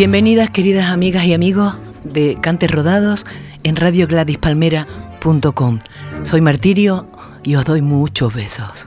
Bienvenidas 0.00 0.48
queridas 0.48 0.88
amigas 0.88 1.26
y 1.26 1.34
amigos 1.34 1.74
de 2.04 2.38
Cantes 2.40 2.70
Rodados 2.70 3.26
en 3.64 3.76
radiogradispalmera.com. 3.76 5.78
Soy 6.22 6.40
Martirio 6.40 7.06
y 7.42 7.56
os 7.56 7.66
doy 7.66 7.82
muchos 7.82 8.32
besos. 8.32 8.86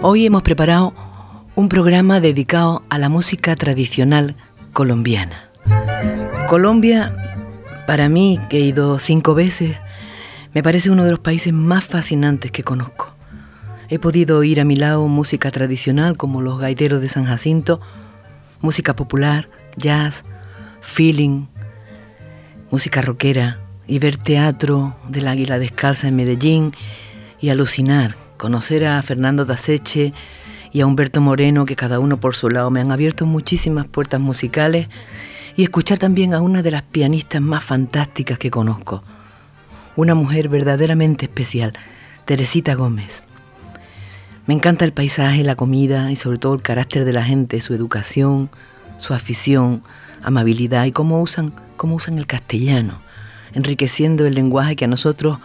Hoy 0.00 0.26
hemos 0.26 0.42
preparado 0.42 0.92
un 1.54 1.68
programa 1.68 2.18
dedicado 2.18 2.82
a 2.88 2.98
la 2.98 3.08
música 3.08 3.54
tradicional 3.54 4.34
colombiana. 4.72 5.44
Colombia, 6.48 7.16
para 7.86 8.08
mí, 8.08 8.40
que 8.50 8.56
he 8.56 8.62
ido 8.62 8.98
cinco 8.98 9.36
veces, 9.36 9.76
me 10.52 10.64
parece 10.64 10.90
uno 10.90 11.04
de 11.04 11.12
los 11.12 11.20
países 11.20 11.52
más 11.52 11.84
fascinantes 11.84 12.50
que 12.50 12.64
conozco. 12.64 13.01
He 13.92 13.98
podido 13.98 14.38
oír 14.38 14.58
a 14.58 14.64
mi 14.64 14.74
lado 14.74 15.06
música 15.06 15.50
tradicional 15.50 16.16
como 16.16 16.40
los 16.40 16.58
gaiteros 16.58 17.02
de 17.02 17.10
San 17.10 17.26
Jacinto, 17.26 17.78
música 18.62 18.96
popular, 18.96 19.50
jazz, 19.76 20.22
feeling, 20.80 21.44
música 22.70 23.02
rockera 23.02 23.58
y 23.86 23.98
ver 23.98 24.16
teatro 24.16 24.96
del 25.10 25.28
Águila 25.28 25.58
Descalza 25.58 26.08
en 26.08 26.16
Medellín 26.16 26.72
y 27.38 27.50
alucinar, 27.50 28.14
conocer 28.38 28.86
a 28.86 29.02
Fernando 29.02 29.44
Daseche 29.44 30.14
y 30.72 30.80
a 30.80 30.86
Humberto 30.86 31.20
Moreno 31.20 31.66
que 31.66 31.76
cada 31.76 32.00
uno 32.00 32.16
por 32.16 32.34
su 32.34 32.48
lado 32.48 32.70
me 32.70 32.80
han 32.80 32.92
abierto 32.92 33.26
muchísimas 33.26 33.86
puertas 33.88 34.22
musicales 34.22 34.88
y 35.54 35.64
escuchar 35.64 35.98
también 35.98 36.32
a 36.32 36.40
una 36.40 36.62
de 36.62 36.70
las 36.70 36.82
pianistas 36.82 37.42
más 37.42 37.62
fantásticas 37.62 38.38
que 38.38 38.50
conozco, 38.50 39.02
una 39.96 40.14
mujer 40.14 40.48
verdaderamente 40.48 41.26
especial, 41.26 41.74
Teresita 42.24 42.72
Gómez. 42.72 43.22
Me 44.46 44.54
encanta 44.54 44.84
el 44.84 44.92
paisaje, 44.92 45.44
la 45.44 45.54
comida 45.54 46.10
y 46.10 46.16
sobre 46.16 46.38
todo 46.38 46.54
el 46.54 46.62
carácter 46.62 47.04
de 47.04 47.12
la 47.12 47.22
gente, 47.22 47.60
su 47.60 47.74
educación, 47.74 48.50
su 48.98 49.14
afición, 49.14 49.82
amabilidad 50.24 50.84
y 50.84 50.92
cómo 50.92 51.22
usan, 51.22 51.52
cómo 51.76 51.94
usan 51.94 52.18
el 52.18 52.26
castellano, 52.26 52.98
enriqueciendo 53.54 54.26
el 54.26 54.34
lenguaje 54.34 54.74
que 54.74 54.86
a 54.86 54.88
nosotros 54.88 55.38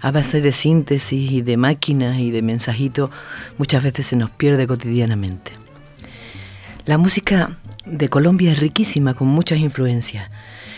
a 0.00 0.10
base 0.10 0.40
de 0.40 0.52
síntesis 0.52 1.30
y 1.30 1.42
de 1.42 1.56
máquinas 1.56 2.18
y 2.18 2.30
de 2.30 2.42
mensajitos 2.42 3.10
muchas 3.56 3.82
veces 3.82 4.06
se 4.06 4.16
nos 4.16 4.30
pierde 4.30 4.66
cotidianamente. 4.66 5.52
La 6.86 6.98
música 6.98 7.56
de 7.86 8.08
Colombia 8.08 8.52
es 8.52 8.58
riquísima 8.58 9.14
con 9.14 9.28
muchas 9.28 9.60
influencias. 9.60 10.30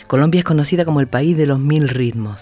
Colombia 0.06 0.40
es 0.40 0.44
conocida 0.44 0.84
como 0.84 1.00
el 1.00 1.08
país 1.08 1.36
de 1.36 1.46
los 1.46 1.58
mil 1.58 1.88
ritmos. 1.88 2.38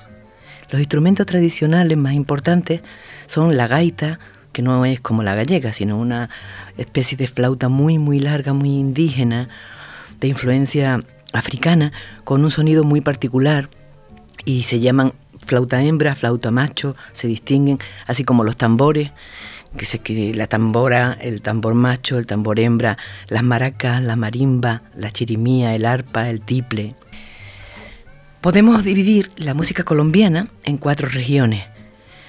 Los 0.70 0.80
instrumentos 0.80 1.24
tradicionales 1.24 1.96
más 1.96 2.14
importantes 2.14 2.82
son 3.26 3.56
la 3.56 3.68
gaita, 3.68 4.18
que 4.54 4.62
no 4.62 4.86
es 4.86 5.00
como 5.00 5.22
la 5.22 5.34
gallega, 5.34 5.74
sino 5.74 5.98
una 5.98 6.30
especie 6.78 7.18
de 7.18 7.26
flauta 7.26 7.68
muy, 7.68 7.98
muy 7.98 8.20
larga, 8.20 8.54
muy 8.54 8.70
indígena, 8.70 9.48
de 10.20 10.28
influencia 10.28 11.04
africana, 11.34 11.92
con 12.22 12.42
un 12.42 12.50
sonido 12.50 12.84
muy 12.84 13.02
particular, 13.02 13.68
y 14.46 14.62
se 14.62 14.80
llaman 14.80 15.12
flauta 15.44 15.82
hembra, 15.82 16.14
flauta 16.14 16.50
macho, 16.50 16.96
se 17.12 17.26
distinguen, 17.26 17.78
así 18.06 18.24
como 18.24 18.44
los 18.44 18.56
tambores, 18.56 19.10
que 19.76 19.86
se 19.86 19.98
que 19.98 20.32
la 20.34 20.46
tambora, 20.46 21.18
el 21.20 21.42
tambor 21.42 21.74
macho, 21.74 22.16
el 22.18 22.26
tambor 22.26 22.60
hembra, 22.60 22.96
las 23.28 23.42
maracas, 23.42 24.02
la 24.02 24.14
marimba, 24.14 24.82
la 24.94 25.10
chirimía, 25.10 25.74
el 25.74 25.84
arpa, 25.84 26.30
el 26.30 26.40
tiple. 26.40 26.94
Podemos 28.40 28.84
dividir 28.84 29.32
la 29.36 29.54
música 29.54 29.82
colombiana 29.82 30.46
en 30.64 30.76
cuatro 30.76 31.08
regiones. 31.08 31.64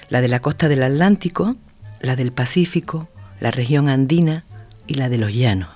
La 0.08 0.20
de 0.20 0.28
la 0.28 0.40
costa 0.40 0.68
del 0.68 0.82
Atlántico, 0.82 1.56
la 2.00 2.16
del 2.16 2.32
Pacífico, 2.32 3.08
la 3.40 3.50
región 3.50 3.88
andina 3.88 4.44
y 4.86 4.94
la 4.94 5.08
de 5.08 5.18
los 5.18 5.32
llanos. 5.32 5.68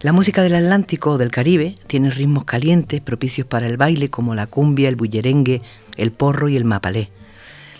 La 0.00 0.12
música 0.12 0.42
del 0.42 0.54
Atlántico 0.54 1.10
o 1.10 1.18
del 1.18 1.32
Caribe 1.32 1.74
tiene 1.88 2.10
ritmos 2.10 2.44
calientes 2.44 3.00
propicios 3.00 3.46
para 3.46 3.66
el 3.66 3.76
baile 3.76 4.10
como 4.10 4.36
la 4.36 4.46
cumbia, 4.46 4.88
el 4.88 4.94
bullerengue, 4.94 5.60
el 5.96 6.12
porro 6.12 6.48
y 6.48 6.56
el 6.56 6.64
mapalé. 6.64 7.10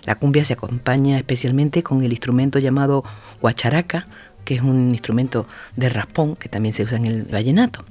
La 0.05 0.17
cumbia 0.17 0.45
se 0.45 0.55
acompaña 0.55 1.17
especialmente 1.19 1.85
con 1.85 2.03
el 2.03 2.11
instrumento 2.11 2.59
llamado 2.59 3.05
guacharaca, 3.41 4.07
que 4.45 4.57
es 4.57 4.63
un 4.63 4.91
instrumento 4.91 5.47
de 5.77 5.91
raspón 5.91 6.35
que 6.35 6.49
también 6.49 6.75
se 6.75 6.83
usa 6.83 6.97
en 6.97 7.07
el 7.07 7.23
vallenato. 7.25 7.85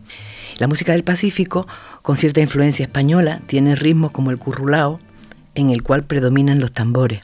La 0.58 0.68
música 0.68 0.92
del 0.92 1.04
Pacífico, 1.04 1.68
con 2.02 2.18
cierta 2.18 2.42
influencia 2.42 2.84
española, 2.84 3.40
tiene 3.46 3.76
ritmos 3.76 4.12
como 4.12 4.32
el 4.32 4.40
currulao, 4.40 5.00
en 5.56 5.70
el 5.70 5.84
cual 5.84 6.04
predominan 6.04 6.60
los 6.60 6.72
tambores. 6.72 7.22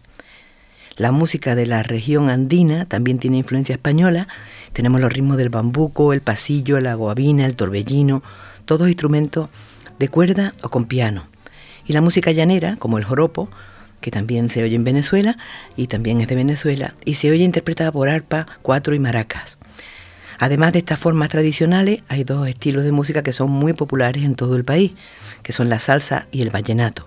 La 0.95 1.11
música 1.11 1.55
de 1.55 1.65
la 1.65 1.81
región 1.81 2.29
andina 2.29 2.85
también 2.85 3.17
tiene 3.17 3.37
influencia 3.37 3.73
española. 3.73 4.27
Tenemos 4.73 5.01
los 5.01 5.11
ritmos 5.11 5.37
del 5.37 5.49
bambuco, 5.49 6.13
el 6.13 6.21
pasillo, 6.21 6.79
la 6.79 6.93
guabina, 6.93 7.45
el 7.45 7.55
torbellino, 7.55 8.21
todos 8.65 8.87
instrumentos 8.87 9.49
de 9.97 10.07
cuerda 10.07 10.53
o 10.61 10.69
con 10.69 10.85
piano. 10.85 11.23
Y 11.87 11.93
la 11.93 12.01
música 12.01 12.31
llanera, 12.31 12.75
como 12.77 12.99
el 12.99 13.03
joropo, 13.05 13.49
que 14.01 14.11
también 14.11 14.49
se 14.49 14.61
oye 14.61 14.75
en 14.75 14.83
Venezuela 14.83 15.37
y 15.75 15.87
también 15.87 16.21
es 16.21 16.27
de 16.27 16.35
Venezuela, 16.35 16.93
y 17.05 17.15
se 17.15 17.31
oye 17.31 17.43
interpretada 17.43 17.91
por 17.91 18.09
arpa, 18.09 18.45
cuatro 18.61 18.93
y 18.93 18.99
maracas. 18.99 19.57
Además 20.37 20.73
de 20.73 20.79
estas 20.79 20.99
formas 20.99 21.29
tradicionales, 21.29 22.01
hay 22.07 22.23
dos 22.23 22.47
estilos 22.47 22.83
de 22.83 22.91
música 22.91 23.23
que 23.23 23.33
son 23.33 23.49
muy 23.49 23.73
populares 23.73 24.23
en 24.23 24.35
todo 24.35 24.55
el 24.57 24.65
país, 24.65 24.91
que 25.41 25.53
son 25.53 25.69
la 25.69 25.79
salsa 25.79 26.27
y 26.31 26.41
el 26.41 26.49
vallenato. 26.49 27.05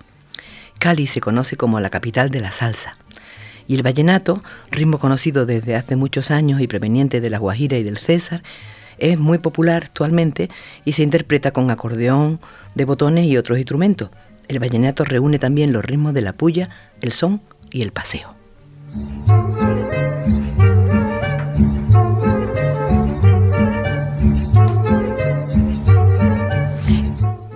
Cali 0.79 1.07
se 1.07 1.21
conoce 1.21 1.55
como 1.55 1.79
la 1.79 1.89
capital 1.89 2.29
de 2.31 2.41
la 2.41 2.51
salsa. 2.51 2.97
Y 3.67 3.75
el 3.75 3.83
vallenato, 3.83 4.39
ritmo 4.71 4.97
conocido 4.97 5.45
desde 5.45 5.75
hace 5.75 5.95
muchos 5.95 6.31
años 6.31 6.61
y 6.61 6.67
proveniente 6.67 7.19
de 7.19 7.29
la 7.29 7.37
Guajira 7.37 7.77
y 7.77 7.83
del 7.83 7.97
César, 7.97 8.41
es 8.97 9.19
muy 9.19 9.37
popular 9.37 9.83
actualmente 9.83 10.49
y 10.85 10.93
se 10.93 11.03
interpreta 11.03 11.51
con 11.51 11.69
acordeón, 11.69 12.39
de 12.75 12.85
botones 12.85 13.25
y 13.25 13.37
otros 13.37 13.57
instrumentos. 13.57 14.09
El 14.47 14.59
vallenato 14.59 15.03
reúne 15.03 15.39
también 15.39 15.73
los 15.73 15.83
ritmos 15.83 16.13
de 16.13 16.21
la 16.21 16.33
puya, 16.33 16.69
el 17.01 17.11
son 17.11 17.41
y 17.69 17.81
el 17.81 17.91
paseo. 17.91 18.33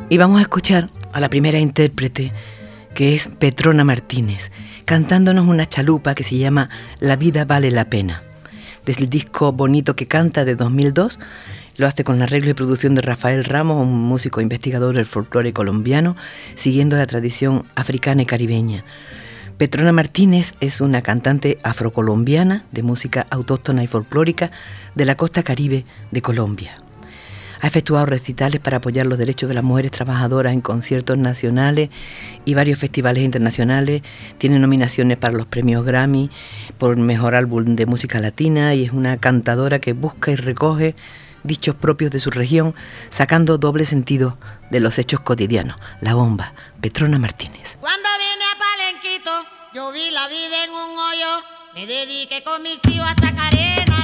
Y 0.09 0.17
vamos 0.17 0.39
a 0.39 0.41
escuchar 0.41 0.89
a 1.13 1.22
la 1.22 1.29
primera 1.29 1.57
intérprete, 1.57 2.33
que 2.93 3.16
es 3.16 3.29
Petrona 3.29 3.85
Martínez 3.85 4.51
cantándonos 4.91 5.47
una 5.47 5.69
chalupa 5.69 6.16
que 6.16 6.25
se 6.25 6.38
llama 6.38 6.69
La 7.00 7.16
vida 7.16 7.46
vale 7.46 7.72
la 7.72 7.85
pena. 7.85 8.22
Desde 8.85 9.03
el 9.03 9.09
disco 9.09 9.53
Bonito 9.53 9.96
que 9.96 10.06
canta 10.06 10.44
de 10.44 10.57
2002, 10.57 11.18
lo 11.78 11.88
hace 11.88 12.03
con 12.03 12.22
arreglo 12.22 12.49
y 12.49 12.53
producción 12.55 12.93
de 12.93 13.02
Rafael 13.02 13.46
Ramos, 13.46 13.88
un 13.88 14.02
músico 14.02 14.41
investigador 14.41 14.97
del 14.97 15.05
folclore 15.05 15.53
colombiano, 15.53 16.17
siguiendo 16.58 16.97
la 16.97 17.08
tradición 17.08 17.64
africana 17.73 18.23
y 18.23 18.26
caribeña. 18.26 18.84
Petrona 19.58 19.93
Martínez 19.93 20.55
es 20.59 20.82
una 20.82 21.02
cantante 21.02 21.58
afrocolombiana 21.64 22.66
de 22.72 22.84
música 22.84 23.28
autóctona 23.29 23.85
y 23.85 23.88
folclórica 23.88 24.52
de 24.96 25.05
la 25.05 25.16
costa 25.16 25.41
caribe 25.41 25.85
de 26.11 26.22
Colombia. 26.22 26.82
Ha 27.61 27.67
efectuado 27.67 28.08
recitales 28.08 28.59
para 28.59 28.78
apoyar 28.78 29.05
los 29.05 29.19
derechos 29.19 29.47
de 29.47 29.53
las 29.53 29.63
mujeres 29.63 29.91
trabajadoras 29.91 30.53
en 30.53 30.61
conciertos 30.61 31.17
nacionales 31.17 31.90
y 32.43 32.55
varios 32.55 32.79
festivales 32.79 33.23
internacionales. 33.23 34.02
Tiene 34.40 34.58
nominaciones 34.59 35.17
para 35.17 35.37
los 35.37 35.46
premios 35.46 35.85
Grammy 35.85 36.31
por 36.79 36.97
Mejor 36.97 37.35
Álbum 37.35 37.75
de 37.75 37.85
Música 37.85 38.19
Latina 38.19 38.73
y 38.73 38.85
es 38.85 38.91
una 38.91 39.17
cantadora 39.17 39.79
que 39.79 39.93
busca 39.93 40.31
y 40.31 40.35
recoge 40.35 40.96
dichos 41.43 41.75
propios 41.75 42.11
de 42.11 42.19
su 42.19 42.31
región, 42.31 42.73
sacando 43.09 43.58
doble 43.58 43.85
sentido 43.85 44.37
de 44.69 44.79
los 44.79 44.97
hechos 44.97 45.19
cotidianos. 45.19 45.78
La 46.02 46.14
bomba, 46.16 46.53
Petrona 46.81 47.19
Martínez. 47.19 47.78
Cuando 47.79 48.09
vine 48.17 48.46
a 48.46 48.57
Palenquito, 48.57 49.31
yo 49.73 49.91
vi 49.91 50.11
la 50.11 50.28
vida 50.28 50.66
en 50.66 50.72
un 50.72 50.97
hoyo, 50.97 51.43
me 51.75 51.85
dediqué 51.87 52.43
con 52.43 52.61
mis 52.64 52.79
hijos 52.87 53.07
a 53.07 53.16
sacar 53.16 53.53
arena 53.53 54.01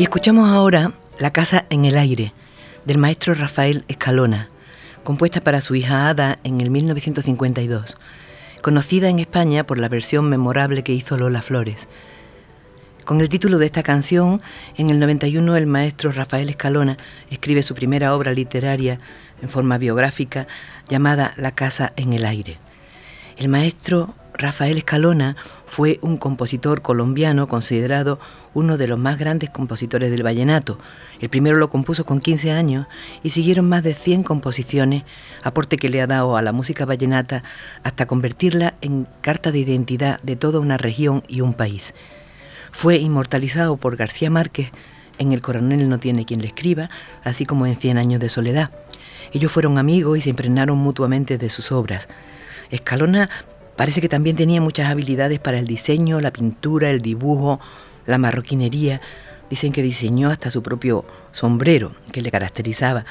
Y 0.00 0.04
escuchamos 0.04 0.48
ahora 0.48 0.94
La 1.18 1.30
casa 1.30 1.66
en 1.68 1.84
el 1.84 1.98
aire, 1.98 2.32
del 2.86 2.96
maestro 2.96 3.34
Rafael 3.34 3.84
Escalona, 3.86 4.48
compuesta 5.04 5.42
para 5.42 5.60
su 5.60 5.74
hija 5.74 6.08
Ada 6.08 6.38
en 6.42 6.62
el 6.62 6.70
1952, 6.70 7.98
conocida 8.62 9.10
en 9.10 9.18
España 9.18 9.66
por 9.66 9.76
la 9.76 9.90
versión 9.90 10.26
memorable 10.30 10.82
que 10.84 10.94
hizo 10.94 11.18
Lola 11.18 11.42
Flores. 11.42 11.86
Con 13.04 13.20
el 13.20 13.28
título 13.28 13.58
de 13.58 13.66
esta 13.66 13.82
canción, 13.82 14.40
en 14.78 14.88
el 14.88 15.00
91 15.00 15.54
el 15.58 15.66
maestro 15.66 16.12
Rafael 16.12 16.48
Escalona 16.48 16.96
escribe 17.30 17.62
su 17.62 17.74
primera 17.74 18.14
obra 18.14 18.32
literaria 18.32 19.00
en 19.42 19.50
forma 19.50 19.76
biográfica 19.76 20.46
llamada 20.88 21.34
La 21.36 21.50
casa 21.50 21.92
en 21.96 22.14
el 22.14 22.24
aire. 22.24 22.56
El 23.36 23.50
maestro 23.50 24.14
Rafael 24.40 24.78
Escalona 24.78 25.36
fue 25.66 25.98
un 26.00 26.16
compositor 26.16 26.80
colombiano 26.80 27.46
considerado 27.46 28.18
uno 28.54 28.78
de 28.78 28.88
los 28.88 28.98
más 28.98 29.18
grandes 29.18 29.50
compositores 29.50 30.10
del 30.10 30.22
vallenato. 30.22 30.78
El 31.20 31.28
primero 31.28 31.58
lo 31.58 31.68
compuso 31.68 32.06
con 32.06 32.20
15 32.20 32.50
años 32.50 32.86
y 33.22 33.30
siguieron 33.30 33.68
más 33.68 33.82
de 33.82 33.94
100 33.94 34.22
composiciones, 34.22 35.04
aporte 35.42 35.76
que 35.76 35.90
le 35.90 36.00
ha 36.00 36.06
dado 36.06 36.38
a 36.38 36.42
la 36.42 36.52
música 36.52 36.86
vallenata 36.86 37.42
hasta 37.82 38.06
convertirla 38.06 38.74
en 38.80 39.06
carta 39.20 39.52
de 39.52 39.58
identidad 39.58 40.18
de 40.22 40.36
toda 40.36 40.58
una 40.58 40.78
región 40.78 41.22
y 41.28 41.42
un 41.42 41.52
país. 41.52 41.94
Fue 42.72 42.96
inmortalizado 42.96 43.76
por 43.76 43.96
García 43.96 44.30
Márquez 44.30 44.72
en 45.18 45.32
El 45.32 45.42
coronel 45.42 45.86
no 45.90 45.98
tiene 45.98 46.24
quien 46.24 46.40
le 46.40 46.46
escriba, 46.46 46.88
así 47.24 47.44
como 47.44 47.66
en 47.66 47.76
Cien 47.76 47.98
años 47.98 48.20
de 48.20 48.30
soledad. 48.30 48.70
Ellos 49.34 49.52
fueron 49.52 49.76
amigos 49.76 50.16
y 50.16 50.22
se 50.22 50.30
impregnaron 50.30 50.78
mutuamente 50.78 51.36
de 51.36 51.50
sus 51.50 51.72
obras. 51.72 52.08
Escalona 52.70 53.28
Parece 53.80 54.02
que 54.02 54.10
también 54.10 54.36
tenía 54.36 54.60
muchas 54.60 54.90
habilidades 54.90 55.38
para 55.38 55.58
el 55.58 55.66
diseño, 55.66 56.20
la 56.20 56.34
pintura, 56.34 56.90
el 56.90 57.00
dibujo, 57.00 57.60
la 58.04 58.18
marroquinería. 58.18 59.00
Dicen 59.48 59.72
que 59.72 59.82
diseñó 59.82 60.28
hasta 60.28 60.50
su 60.50 60.62
propio 60.62 61.06
sombrero 61.32 61.92
que 62.12 62.20
le 62.20 62.30
caracterizaba, 62.30 63.06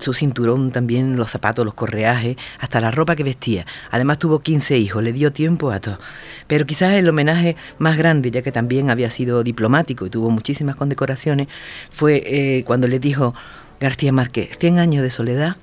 su 0.00 0.14
cinturón 0.14 0.72
también, 0.72 1.14
los 1.14 1.30
zapatos, 1.30 1.64
los 1.64 1.74
correajes, 1.74 2.36
hasta 2.58 2.80
la 2.80 2.90
ropa 2.90 3.14
que 3.14 3.22
vestía. 3.22 3.64
Además 3.92 4.18
tuvo 4.18 4.40
15 4.40 4.76
hijos, 4.76 5.04
le 5.04 5.12
dio 5.12 5.32
tiempo 5.32 5.70
a 5.70 5.78
todo. 5.78 6.00
Pero 6.48 6.66
quizás 6.66 6.94
el 6.94 7.08
homenaje 7.08 7.54
más 7.78 7.96
grande, 7.96 8.32
ya 8.32 8.42
que 8.42 8.50
también 8.50 8.90
había 8.90 9.12
sido 9.12 9.44
diplomático 9.44 10.04
y 10.04 10.10
tuvo 10.10 10.30
muchísimas 10.30 10.74
condecoraciones, 10.74 11.46
fue 11.92 12.24
eh, 12.26 12.64
cuando 12.64 12.88
le 12.88 12.98
dijo 12.98 13.36
García 13.78 14.10
Márquez, 14.10 14.58
100 14.58 14.80
años 14.80 15.04
de 15.04 15.12
soledad 15.12 15.58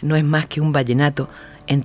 no 0.00 0.16
es 0.16 0.24
más 0.24 0.46
que 0.46 0.62
un 0.62 0.72
vallenato 0.72 1.28
en 1.66 1.84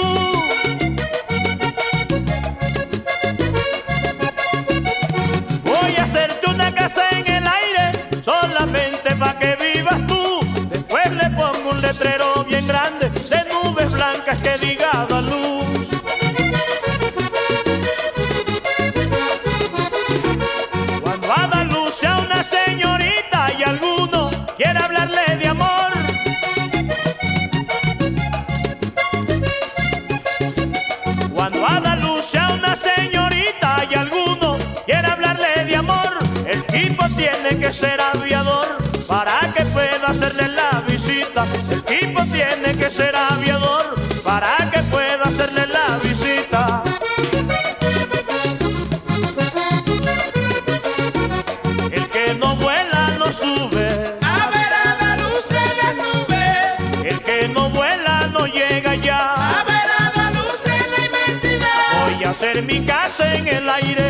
letrero 12.01 12.43
bien 12.45 12.67
grande 12.67 13.09
de 13.09 13.39
nubes 13.53 13.91
blancas 13.91 14.39
que 14.39 14.57
diga 14.65 15.05
Como 63.33 63.47
esa 63.47 63.61
casa 63.63 64.00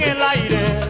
no 0.00 0.06
tiene 0.06 0.48
cimiento 0.48 0.89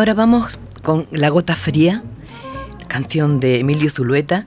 ahora 0.00 0.14
vamos 0.14 0.58
con 0.82 1.06
La 1.10 1.28
Gota 1.28 1.54
Fría, 1.54 2.02
canción 2.88 3.38
de 3.38 3.60
Emilio 3.60 3.90
Zulueta, 3.90 4.46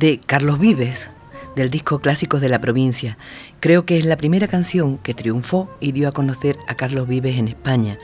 de 0.00 0.18
Carlos 0.18 0.58
Vives, 0.58 1.10
del 1.54 1.70
disco 1.70 2.00
Clásicos 2.00 2.40
de 2.40 2.48
la 2.48 2.58
Provincia. 2.58 3.16
Creo 3.60 3.86
que 3.86 3.98
es 3.98 4.04
la 4.04 4.16
primera 4.16 4.48
canción 4.48 4.98
que 4.98 5.14
triunfó 5.14 5.70
y 5.78 5.92
dio 5.92 6.08
a 6.08 6.12
conocer 6.12 6.58
a 6.66 6.74
Carlos 6.74 7.06
Vives 7.06 7.38
en 7.38 7.46
España. 7.46 7.98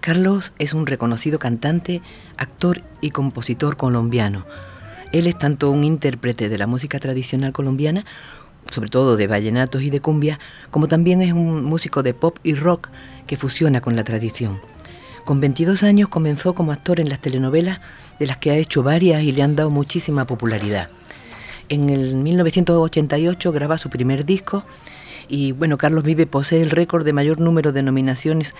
Carlos 0.00 0.54
es 0.58 0.72
un 0.72 0.86
reconocido 0.86 1.38
cantante, 1.38 2.00
actor 2.38 2.84
y 3.02 3.10
compositor 3.10 3.76
colombiano. 3.76 4.46
Él 5.12 5.26
es 5.26 5.38
tanto 5.38 5.70
un 5.70 5.84
intérprete 5.84 6.48
de 6.48 6.56
la 6.56 6.66
música 6.66 6.98
tradicional 7.00 7.52
colombiana, 7.52 8.06
sobre 8.70 8.88
todo 8.88 9.18
de 9.18 9.26
vallenatos 9.26 9.82
y 9.82 9.90
de 9.90 10.00
cumbia, 10.00 10.40
como 10.70 10.88
también 10.88 11.20
es 11.20 11.34
un 11.34 11.64
músico 11.64 12.02
de 12.02 12.14
pop 12.14 12.38
y 12.42 12.54
rock 12.54 12.88
que 13.26 13.36
fusiona 13.36 13.82
con 13.82 13.94
la 13.94 14.04
tradición. 14.04 14.58
Con 15.28 15.40
22 15.40 15.82
años 15.82 16.08
comenzó 16.08 16.54
como 16.54 16.72
actor 16.72 17.00
en 17.00 17.10
las 17.10 17.20
telenovelas, 17.20 17.82
de 18.18 18.24
las 18.24 18.38
que 18.38 18.50
ha 18.50 18.56
hecho 18.56 18.82
varias 18.82 19.22
y 19.22 19.32
le 19.32 19.42
han 19.42 19.56
dado 19.56 19.68
muchísima 19.68 20.26
popularidad. 20.26 20.88
En 21.68 21.90
el 21.90 22.14
1988 22.14 23.52
graba 23.52 23.76
su 23.76 23.90
primer 23.90 24.24
disco 24.24 24.64
y 25.28 25.52
bueno, 25.52 25.76
Carlos 25.76 26.02
Vive 26.02 26.24
posee 26.24 26.62
el 26.62 26.70
récord 26.70 27.04
de 27.04 27.12
mayor 27.12 27.40
número 27.40 27.72
de 27.72 27.82
nominaciones 27.82 28.54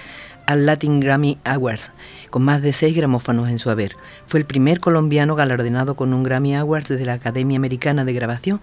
al 0.44 0.66
Latin 0.66 1.00
Grammy 1.00 1.38
Awards, 1.42 1.90
con 2.28 2.42
más 2.42 2.60
de 2.60 2.74
seis 2.74 2.94
gramófanos 2.94 3.48
en 3.48 3.58
su 3.58 3.70
haber. 3.70 3.96
Fue 4.26 4.38
el 4.38 4.44
primer 4.44 4.78
colombiano 4.78 5.36
galardonado 5.36 5.96
con 5.96 6.12
un 6.12 6.22
Grammy 6.22 6.54
Awards 6.54 6.88
desde 6.88 7.06
la 7.06 7.14
Academia 7.14 7.56
Americana 7.56 8.04
de 8.04 8.12
Grabación 8.12 8.60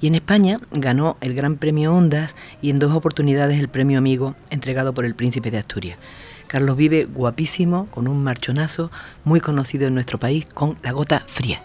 y 0.00 0.06
en 0.06 0.14
España 0.14 0.60
ganó 0.72 1.18
el 1.20 1.34
Gran 1.34 1.56
Premio 1.56 1.94
Ondas 1.94 2.34
y 2.62 2.70
en 2.70 2.78
dos 2.78 2.94
oportunidades 2.94 3.60
el 3.60 3.68
Premio 3.68 3.98
Amigo 3.98 4.34
entregado 4.48 4.94
por 4.94 5.04
el 5.04 5.14
Príncipe 5.14 5.50
de 5.50 5.58
Asturias. 5.58 5.98
Carlos 6.54 6.76
Vive, 6.76 7.06
guapísimo, 7.06 7.88
con 7.90 8.06
un 8.06 8.22
marchonazo, 8.22 8.92
muy 9.24 9.40
conocido 9.40 9.88
en 9.88 9.94
nuestro 9.94 10.20
país, 10.20 10.46
con 10.54 10.78
La 10.84 10.92
Gota 10.92 11.24
Fría. 11.26 11.64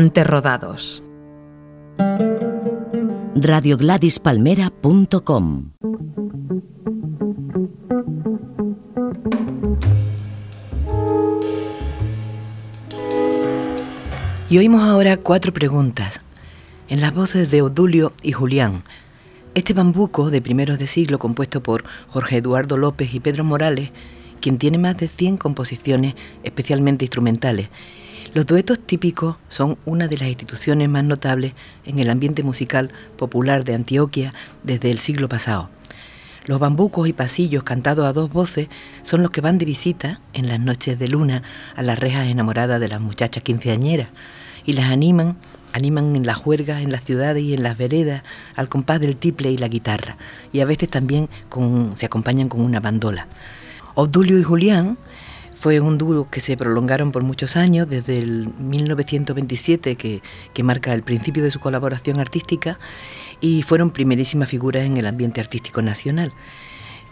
Cante 0.00 0.24
Rodados. 0.24 1.04
radiogladispalmera.com 3.34 5.72
Y 14.48 14.56
oímos 14.56 14.84
ahora 14.84 15.18
cuatro 15.18 15.52
preguntas, 15.52 16.22
en 16.88 17.02
las 17.02 17.12
voces 17.12 17.50
de 17.50 17.60
Odulio 17.60 18.14
y 18.22 18.32
Julián. 18.32 18.84
Este 19.54 19.74
bambuco 19.74 20.30
de 20.30 20.40
primeros 20.40 20.78
de 20.78 20.86
siglo, 20.86 21.18
compuesto 21.18 21.62
por 21.62 21.84
Jorge 22.08 22.38
Eduardo 22.38 22.78
López 22.78 23.12
y 23.12 23.20
Pedro 23.20 23.44
Morales, 23.44 23.90
quien 24.40 24.56
tiene 24.56 24.78
más 24.78 24.96
de 24.96 25.08
100 25.08 25.36
composiciones 25.36 26.14
especialmente 26.42 27.04
instrumentales. 27.04 27.68
Los 28.32 28.46
duetos 28.46 28.78
típicos 28.78 29.38
son 29.48 29.76
una 29.84 30.06
de 30.06 30.16
las 30.16 30.28
instituciones 30.28 30.88
más 30.88 31.02
notables 31.02 31.52
en 31.84 31.98
el 31.98 32.08
ambiente 32.08 32.44
musical 32.44 32.92
popular 33.16 33.64
de 33.64 33.74
Antioquia 33.74 34.32
desde 34.62 34.92
el 34.92 35.00
siglo 35.00 35.28
pasado. 35.28 35.68
Los 36.46 36.60
bambucos 36.60 37.08
y 37.08 37.12
pasillos 37.12 37.64
cantados 37.64 38.06
a 38.06 38.12
dos 38.12 38.30
voces 38.30 38.68
son 39.02 39.22
los 39.22 39.32
que 39.32 39.40
van 39.40 39.58
de 39.58 39.64
visita 39.64 40.20
en 40.32 40.46
las 40.46 40.60
noches 40.60 40.96
de 40.96 41.08
luna 41.08 41.42
a 41.74 41.82
las 41.82 41.98
rejas 41.98 42.28
enamoradas 42.28 42.78
de 42.78 42.86
las 42.86 43.00
muchachas 43.00 43.42
quinceañeras 43.42 44.10
y 44.64 44.74
las 44.74 44.92
animan, 44.92 45.36
animan 45.72 46.14
en 46.14 46.24
las 46.24 46.36
juergas, 46.36 46.82
en 46.82 46.92
las 46.92 47.02
ciudades 47.02 47.42
y 47.42 47.54
en 47.54 47.64
las 47.64 47.76
veredas 47.76 48.22
al 48.54 48.68
compás 48.68 49.00
del 49.00 49.16
tiple 49.16 49.50
y 49.50 49.58
la 49.58 49.66
guitarra 49.66 50.18
y 50.52 50.60
a 50.60 50.66
veces 50.66 50.88
también 50.88 51.28
se 51.96 52.06
acompañan 52.06 52.48
con 52.48 52.60
una 52.60 52.78
bandola. 52.78 53.26
Obdulio 53.96 54.38
y 54.38 54.44
Julián 54.44 54.98
fue 55.60 55.78
un 55.78 55.98
dúo 55.98 56.26
que 56.30 56.40
se 56.40 56.56
prolongaron 56.56 57.12
por 57.12 57.22
muchos 57.22 57.54
años, 57.54 57.86
desde 57.86 58.18
el 58.18 58.48
1927, 58.58 59.94
que, 59.96 60.22
que, 60.54 60.62
marca 60.62 60.94
el 60.94 61.02
principio 61.02 61.44
de 61.44 61.50
su 61.50 61.60
colaboración 61.60 62.18
artística, 62.18 62.78
y 63.42 63.62
fueron 63.62 63.90
primerísimas 63.90 64.48
figuras 64.48 64.84
en 64.84 64.96
el 64.96 65.06
ambiente 65.06 65.40
artístico 65.40 65.82
nacional. 65.82 66.32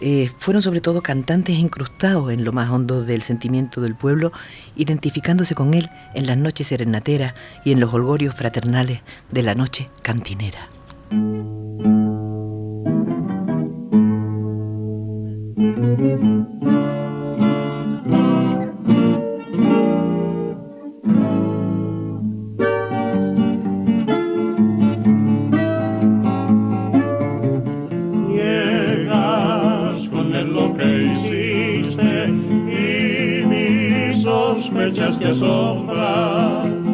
Eh, 0.01 0.31
fueron 0.39 0.63
sobre 0.63 0.81
todo 0.81 1.03
cantantes 1.03 1.57
incrustados 1.57 2.33
en 2.33 2.45
lo 2.45 2.53
más 2.53 2.71
hondo 2.71 3.05
del 3.05 3.21
sentimiento 3.21 3.83
del 3.83 3.95
pueblo, 3.95 4.33
identificándose 4.77 5.55
con 5.55 5.75
él 5.75 5.91
en 6.15 6.27
las 6.27 6.39
noches 6.39 6.69
serenateras 6.69 7.35
y 7.67 7.73
en 7.73 7.81
los 7.81 7.93
holgorios 7.93 8.35
fraternales 8.35 9.01
de 9.31 9.43
la 9.43 9.55
noche 9.55 9.91
cantinera. 10.03 10.69
Asombran. 35.39 36.85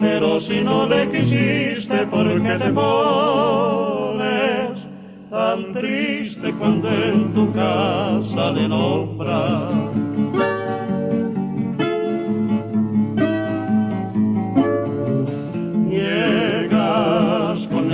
Pero 0.00 0.40
si 0.40 0.62
no 0.62 0.86
le 0.86 1.08
quisiste, 1.08 2.06
¿por 2.06 2.42
qué 2.42 2.58
te 2.58 2.70
pones 2.70 4.32
tan 5.30 5.72
triste 5.72 6.52
cuando 6.58 6.88
en 6.88 7.32
tu 7.32 7.52
casa 7.52 8.50
le 8.52 8.68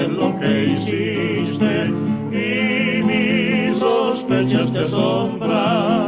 lo 0.09 0.39
que 0.41 0.65
hiciste 0.73 1.91
y 2.33 3.03
mis 3.03 3.79
sospechas 3.79 4.73
te 4.73 4.79
asombran. 4.81 6.08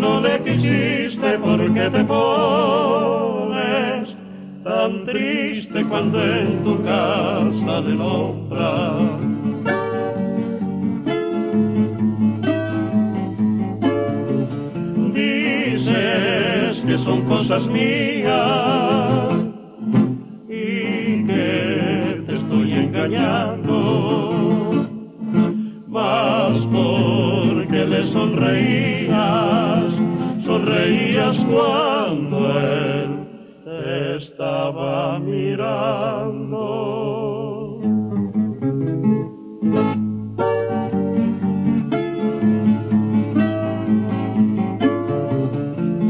No 0.00 0.20
le 0.20 0.42
quisiste, 0.42 1.38
¿por 1.38 1.74
qué 1.74 1.90
te 1.90 2.04
pones 2.04 3.36
tan 4.64 5.04
triste 5.04 5.84
cuando 5.84 6.24
en 6.24 6.64
tu 6.64 6.82
casa 6.82 7.80
le 7.80 7.94
nombran? 7.94 9.20
Dices 15.12 16.84
que 16.86 16.98
son 16.98 17.22
cosas 17.22 17.66
mías 17.66 19.34
y 20.48 21.24
que 21.26 22.22
te 22.26 22.34
estoy 22.34 22.72
engañando, 22.72 23.76
mas 25.88 26.58
porque 26.72 27.84
le 27.84 28.04
sonreías, 28.04 29.69
sonreías 30.60 31.44
cuando 31.44 32.50
él 32.58 33.08
te 33.64 34.16
estaba 34.16 35.18
mirando. 35.18 36.58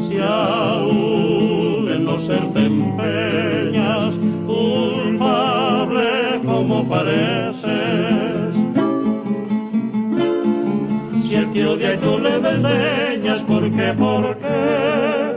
Si 0.09 0.19
aún 0.21 1.89
en 1.89 2.05
no 2.05 2.19
ser 2.19 2.53
te 2.53 2.67
empeñas, 2.67 4.17
culpable 4.47 6.09
como 6.45 6.89
pareces. 6.89 7.71
Si 11.23 11.35
el 11.37 11.45
odia 11.69 11.95
y 11.95 11.99
tú 11.99 12.19
le 12.19 12.41
desdeñas, 12.41 12.89
¿por 13.94 14.37
qué? 14.38 15.37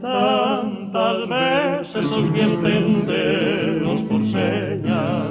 Tantas 0.00 1.28
veces 1.28 2.06
sos 2.06 2.32
bien 2.32 2.64
enteros 2.64 4.00
por 4.02 4.24
señas. 4.26 5.28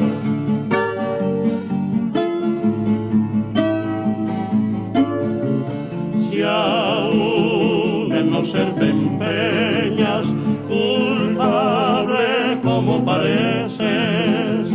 Si 6.30 6.42
aún 6.42 8.12
en 8.12 8.32
no 8.32 8.44
ser 8.44 8.74
te 8.76 8.90
empeñas, 8.90 10.26
culpable 10.68 12.60
como 12.64 13.06
pareces. 13.06 14.68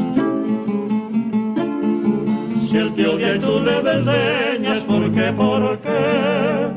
Si 2.69 2.77
él 2.77 2.95
te 2.95 3.07
odia 3.07 3.37
y 3.37 3.39
tú 3.39 3.61
le 3.61 3.83
desdeñas, 3.83 4.81
¿por 4.81 5.13
qué, 5.13 5.33
por 5.33 5.79
qué? 5.81 6.72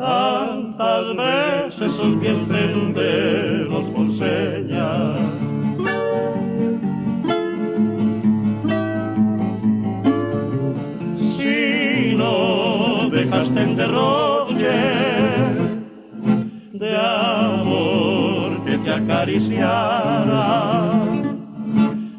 Tantas 0.00 1.14
veces 1.14 1.92
sos 1.92 2.18
bien 2.18 2.48
enteros 2.50 3.90
por 3.90 4.10
señas. 4.12 5.18
si 11.36 12.14
no 12.16 13.10
dejaste 13.10 13.60
en 13.60 13.76
derroche 13.76 14.78
de 16.72 16.96
amor 16.96 18.64
que 18.64 18.78
te 18.78 18.90
acariciara, 18.94 20.32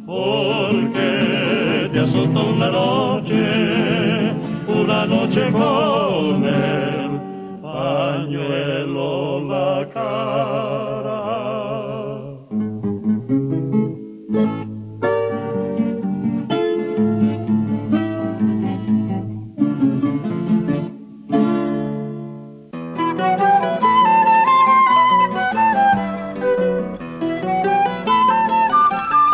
porque 0.06 1.90
te 1.92 2.00
azotó 2.00 2.44
una 2.46 2.70
noche, 2.70 4.34
una 4.68 5.08
noche 5.08 5.52
con 5.52 6.46
el 6.46 6.91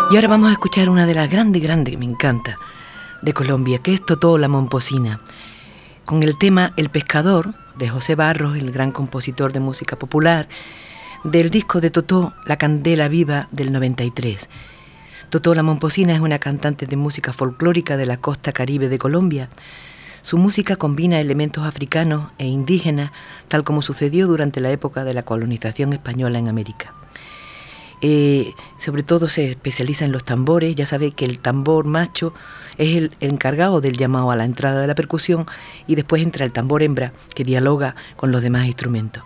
Y 0.10 0.16
ahora 0.16 0.30
vamos 0.30 0.50
a 0.50 0.54
escuchar 0.54 0.90
una 0.90 1.06
de 1.06 1.14
las 1.14 1.30
grandes, 1.30 1.62
grandes 1.62 1.92
que 1.92 1.98
me 1.98 2.06
encanta 2.06 2.58
de 3.22 3.34
Colombia, 3.34 3.80
que 3.80 3.94
es 3.94 4.06
Totó 4.06 4.38
la 4.38 4.48
Momposina, 4.48 5.20
con 6.08 6.24
el 6.24 6.38
tema 6.38 6.72
El 6.78 6.90
Pescador 6.90 7.54
de 7.78 7.90
José 7.90 8.16
Barros, 8.16 8.58
el 8.58 8.72
gran 8.72 8.94
compositor 8.94 9.52
de 9.52 9.60
música 9.60 9.98
popular, 9.98 10.48
del 11.26 11.50
disco 11.50 11.82
de 11.82 11.90
Totó 11.90 12.34
La 12.46 12.56
Candela 12.56 13.10
Viva 13.10 13.50
del 13.52 13.74
93. 13.74 14.48
Totó 15.30 15.54
La 15.54 15.64
Momposina 15.64 16.14
es 16.14 16.22
una 16.22 16.40
cantante 16.40 16.86
de 16.86 16.96
música 16.96 17.34
folclórica 17.34 17.98
de 17.98 18.06
la 18.06 18.16
costa 18.16 18.54
caribe 18.54 18.88
de 18.88 18.98
Colombia. 18.98 19.50
Su 20.22 20.38
música 20.38 20.78
combina 20.78 21.20
elementos 21.20 21.66
africanos 21.66 22.32
e 22.38 22.46
indígenas, 22.46 23.12
tal 23.50 23.66
como 23.66 23.82
sucedió 23.82 24.28
durante 24.28 24.62
la 24.62 24.72
época 24.72 25.04
de 25.04 25.14
la 25.14 25.24
colonización 25.24 25.92
española 25.92 26.40
en 26.40 26.48
América. 26.48 26.94
Eh, 28.02 28.54
sobre 28.78 29.02
todo 29.02 29.28
se 29.28 29.52
especializa 29.52 30.06
en 30.06 30.12
los 30.12 30.24
tambores, 30.24 30.76
ya 30.76 30.86
sabe 30.86 31.12
que 31.12 31.26
el 31.26 31.40
tambor 31.40 31.86
macho 31.86 32.34
es 32.78 32.96
el 32.96 33.12
encargado 33.22 33.82
del 33.82 33.98
llamado 33.98 34.30
a 34.30 34.36
la 34.36 34.46
entrada 34.46 34.82
de 34.82 34.88
la 34.88 34.94
percusión 34.96 35.48
y 35.88 35.96
después 35.96 36.22
entra 36.22 36.46
el 36.46 36.52
tambor 36.52 36.84
hembra 36.84 37.12
que 37.34 37.44
dialoga 37.44 37.96
con 38.16 38.32
los 38.32 38.42
demás 38.42 38.68
instrumentos. 38.68 39.24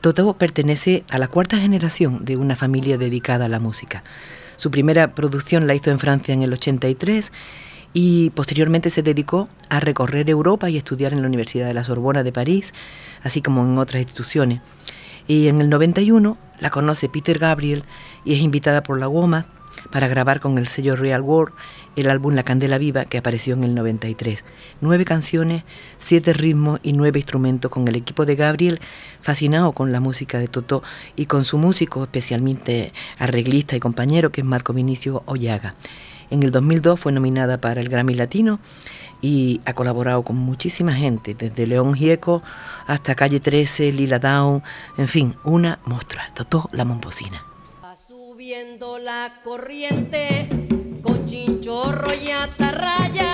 Totó 0.00 0.34
pertenece 0.34 1.02
a 1.10 1.18
la 1.18 1.28
cuarta 1.28 1.58
generación 1.58 2.24
de 2.24 2.36
una 2.36 2.56
familia 2.56 2.98
dedicada 2.98 3.46
a 3.46 3.48
la 3.48 3.58
música. 3.58 4.04
Su 4.58 4.70
primera 4.70 5.14
producción 5.14 5.66
la 5.66 5.74
hizo 5.74 5.90
en 5.90 5.98
Francia 5.98 6.34
en 6.34 6.42
el 6.42 6.52
83 6.52 7.32
y 7.94 8.30
posteriormente 8.30 8.90
se 8.90 9.02
dedicó 9.02 9.48
a 9.70 9.80
recorrer 9.80 10.28
Europa 10.28 10.68
y 10.68 10.76
estudiar 10.76 11.12
en 11.12 11.22
la 11.22 11.28
Universidad 11.28 11.66
de 11.66 11.74
la 11.74 11.84
Sorbona 11.84 12.22
de 12.22 12.32
París, 12.32 12.74
así 13.22 13.40
como 13.40 13.62
en 13.62 13.78
otras 13.78 14.02
instituciones. 14.02 14.60
Y 15.26 15.48
en 15.48 15.60
el 15.60 15.70
91 15.70 16.36
la 16.60 16.70
conoce 16.70 17.08
Peter 17.08 17.38
Gabriel 17.38 17.84
y 18.24 18.34
es 18.34 18.40
invitada 18.40 18.82
por 18.82 18.98
la 18.98 19.08
WOMA 19.08 19.46
para 19.90 20.08
grabar 20.08 20.40
con 20.40 20.58
el 20.58 20.68
sello 20.68 20.96
Real 20.96 21.22
World 21.22 21.52
el 21.96 22.10
álbum 22.10 22.34
La 22.34 22.42
Candela 22.42 22.78
Viva 22.78 23.04
que 23.04 23.18
apareció 23.18 23.54
en 23.54 23.64
el 23.64 23.74
93. 23.74 24.44
Nueve 24.80 25.04
canciones, 25.04 25.64
siete 25.98 26.32
ritmos 26.32 26.80
y 26.82 26.92
nueve 26.92 27.20
instrumentos 27.20 27.70
con 27.70 27.86
el 27.88 27.96
equipo 27.96 28.26
de 28.26 28.36
Gabriel, 28.36 28.80
fascinado 29.20 29.72
con 29.72 29.92
la 29.92 30.00
música 30.00 30.38
de 30.38 30.48
Totó 30.48 30.82
y 31.16 31.26
con 31.26 31.44
su 31.44 31.58
músico, 31.58 32.02
especialmente 32.02 32.92
arreglista 33.18 33.76
y 33.76 33.80
compañero, 33.80 34.30
que 34.30 34.40
es 34.40 34.46
Marco 34.46 34.72
Vinicio 34.72 35.22
Ollaga. 35.26 35.74
En 36.30 36.42
el 36.42 36.50
2002 36.50 36.98
fue 36.98 37.12
nominada 37.12 37.60
para 37.60 37.80
el 37.80 37.88
Grammy 37.88 38.14
Latino 38.14 38.58
y 39.24 39.62
ha 39.64 39.72
colaborado 39.72 40.22
con 40.22 40.36
muchísima 40.36 40.92
gente, 40.92 41.34
desde 41.34 41.66
León 41.66 41.94
Gieco 41.94 42.42
hasta 42.86 43.14
Calle 43.14 43.40
13, 43.40 43.90
Lila 43.90 44.18
Down, 44.18 44.62
en 44.98 45.08
fin, 45.08 45.34
una 45.44 45.78
monstrua, 45.86 46.24
Totó 46.34 46.68
la 46.72 46.84
Momposina. 46.84 47.42
Va 47.82 47.96
subiendo 47.96 48.98
la 48.98 49.40
corriente 49.42 50.46
con 51.02 51.24
chinchorro 51.24 52.12
y 52.12 52.32
atarraya, 52.32 53.32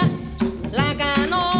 la 0.77 0.95
canoa 0.97 1.60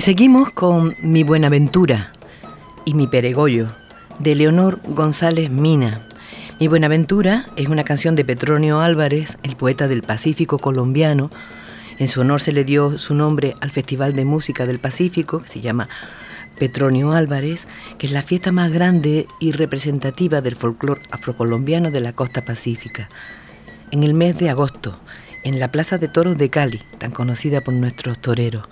Y 0.00 0.02
seguimos 0.02 0.48
con 0.48 0.96
Mi 1.02 1.24
Buenaventura 1.24 2.10
y 2.86 2.94
Mi 2.94 3.06
Peregollo, 3.06 3.66
de 4.18 4.34
Leonor 4.34 4.80
González 4.82 5.50
Mina. 5.50 6.08
Mi 6.58 6.68
Buenaventura 6.68 7.50
es 7.56 7.68
una 7.68 7.84
canción 7.84 8.16
de 8.16 8.24
Petronio 8.24 8.80
Álvarez, 8.80 9.36
el 9.42 9.56
poeta 9.56 9.88
del 9.88 10.00
Pacífico 10.00 10.58
colombiano. 10.58 11.30
En 11.98 12.08
su 12.08 12.22
honor 12.22 12.40
se 12.40 12.52
le 12.52 12.64
dio 12.64 12.98
su 12.98 13.14
nombre 13.14 13.54
al 13.60 13.72
Festival 13.72 14.16
de 14.16 14.24
Música 14.24 14.64
del 14.64 14.78
Pacífico, 14.78 15.40
que 15.40 15.48
se 15.50 15.60
llama 15.60 15.90
Petronio 16.58 17.12
Álvarez, 17.12 17.68
que 17.98 18.06
es 18.06 18.12
la 18.12 18.22
fiesta 18.22 18.52
más 18.52 18.72
grande 18.72 19.26
y 19.38 19.52
representativa 19.52 20.40
del 20.40 20.56
folclore 20.56 21.02
afrocolombiano 21.10 21.90
de 21.90 22.00
la 22.00 22.14
costa 22.14 22.42
pacífica. 22.42 23.10
En 23.90 24.02
el 24.02 24.14
mes 24.14 24.38
de 24.38 24.48
agosto, 24.48 24.98
en 25.44 25.60
la 25.60 25.70
Plaza 25.70 25.98
de 25.98 26.08
Toros 26.08 26.38
de 26.38 26.48
Cali, 26.48 26.80
tan 26.96 27.10
conocida 27.10 27.60
por 27.60 27.74
nuestros 27.74 28.18
toreros, 28.18 28.66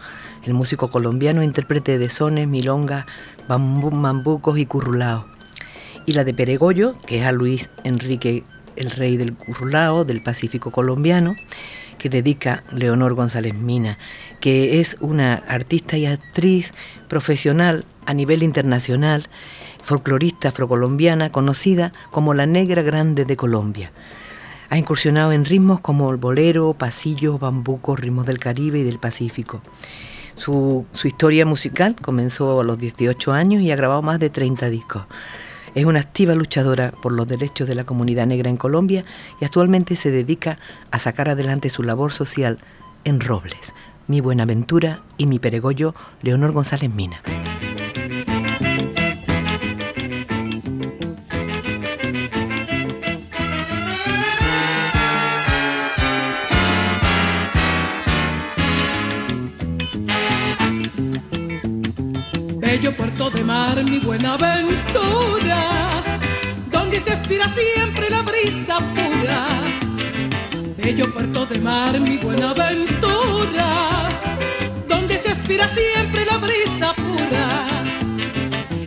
el 0.49 0.55
músico 0.55 0.91
colombiano 0.91 1.43
intérprete 1.43 1.99
de 1.99 2.09
sones, 2.09 2.49
milongas, 2.49 3.05
bambucos 3.49 4.59
y 4.59 4.65
currulaos. 4.65 5.27
Y 6.07 6.15
la 6.15 6.25
de 6.25 6.33
Peregollo, 6.33 6.97
que 7.07 7.19
es 7.19 7.27
a 7.27 7.33
Luis 7.33 7.69
Enrique, 7.85 8.45
el 8.77 8.91
rey 8.91 9.19
del 9.19 9.35
currulao 9.35 10.07
del 10.07 10.23
Pacífico 10.23 10.71
colombiano, 10.71 11.37
que 11.99 12.09
dedica 12.09 12.65
Leonor 12.73 13.13
González 13.13 13.55
Mina, 13.55 13.99
que 14.41 14.81
es 14.81 14.97
una 15.01 15.35
artista 15.35 15.99
y 15.99 16.07
actriz 16.07 16.73
profesional 17.09 17.85
a 18.07 18.15
nivel 18.15 18.43
internacional, 18.43 19.29
folclorista 19.85 20.49
afrocolombiana, 20.49 21.31
conocida 21.31 21.93
como 22.11 22.33
la 22.33 22.47
Negra 22.47 22.81
Grande 22.81 23.27
de 23.27 23.37
Colombia. 23.37 23.93
Ha 24.71 24.79
incursionado 24.79 25.33
en 25.33 25.45
ritmos 25.45 25.81
como 25.83 26.11
el 26.11 26.17
bolero, 26.17 26.73
pasillos, 26.73 27.39
bambucos, 27.39 28.01
ritmos 28.01 28.25
del 28.25 28.39
Caribe 28.39 28.79
y 28.79 28.85
del 28.85 28.99
Pacífico. 28.99 29.61
Su, 30.39 30.87
historia 31.03 31.45
musical 31.45 31.97
comenzó 31.97 32.61
a 32.61 32.65
los 32.65 32.79
18 32.79 33.33
años 33.33 33.61
y 33.61 33.73
ha 33.73 33.77
grabado 33.77 34.03
más 34.03 34.21
de 34.21 34.31
30 34.31 34.71
discos. 34.71 35.03
Es 35.75 35.85
una 35.85 36.01
activa 36.01 36.35
luchadora 36.35 36.93
por 37.03 37.13
los 37.13 37.27
derechos 37.27 37.69
de 37.69 37.75
la 37.75 37.85
comunidad 37.85 38.27
negra 38.27 38.49
en 38.49 38.57
Colombia 38.57 39.05
y 39.41 39.45
actualmente 39.45 39.97
se 39.97 40.11
dedica 40.11 40.59
a 40.91 40.99
sacar 40.99 41.29
adelante 41.29 41.71
su 41.71 41.83
labor 41.83 42.13
social 42.13 42.59
en 43.05 43.21
Robles. 43.21 43.75
Mi 44.07 44.21
Buenaventura 44.21 45.03
y 45.19 45.27
mi 45.27 45.39
Peregollo, 45.39 45.93
Leonor 46.23 46.53
González 46.53 46.91
Mina. 46.91 47.21
Bello 62.79 62.93
puerto 62.93 63.29
de 63.29 63.43
mar, 63.43 63.83
mi 63.83 63.99
buena 63.99 64.35
aventura, 64.35 66.01
donde 66.71 67.01
se 67.01 67.13
aspira 67.13 67.49
siempre 67.49 68.09
la 68.09 68.23
brisa 68.23 68.79
pura. 68.95 69.49
Bello 70.77 71.13
puerto 71.13 71.45
de 71.47 71.59
mar, 71.59 71.99
mi 71.99 72.19
buena 72.19 72.51
aventura, 72.51 74.09
donde 74.87 75.19
se 75.19 75.31
aspira 75.33 75.69
siempre 75.69 76.25
la 76.25 76.37
brisa 76.37 76.95
pura. 76.95 77.67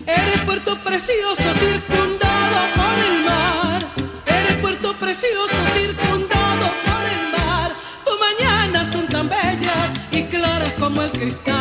Eres 0.05 0.39
puerto 0.45 0.81
precioso 0.85 1.49
circundado 1.59 2.59
por 2.77 2.97
el 3.09 3.25
mar, 3.25 3.87
eres 4.25 4.55
puerto 4.61 4.97
precioso 4.99 5.57
circundado 5.73 6.65
por 6.87 7.03
el 7.15 7.23
mar. 7.37 7.75
Tu 8.05 8.11
mañana 8.17 8.89
son 8.89 9.05
tan 9.07 9.27
bellas 9.27 9.89
y 10.11 10.23
claras 10.23 10.71
como 10.79 11.01
el 11.01 11.11
cristal. 11.11 11.60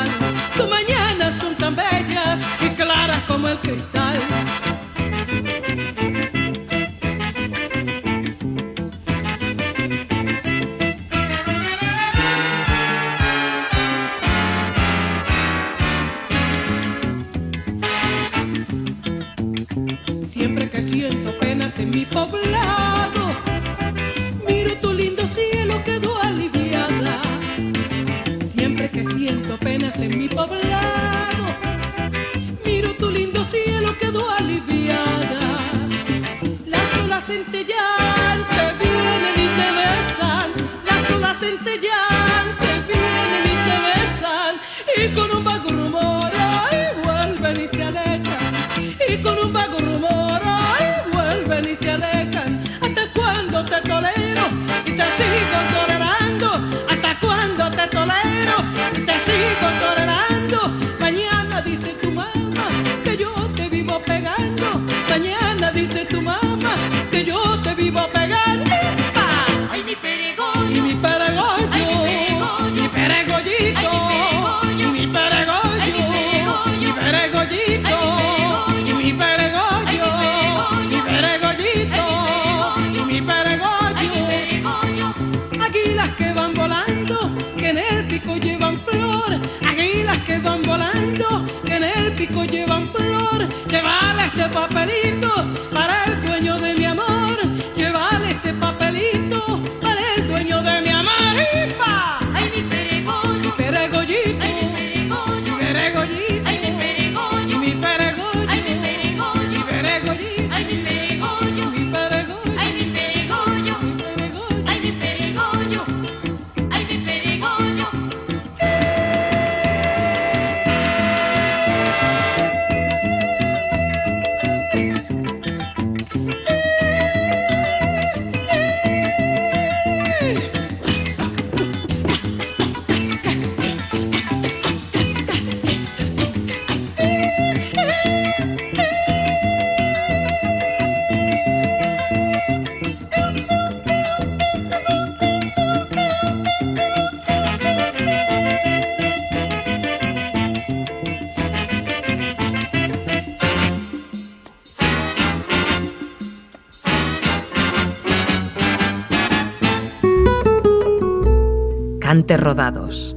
bastante 162.20 162.36
rodados. 162.36 163.16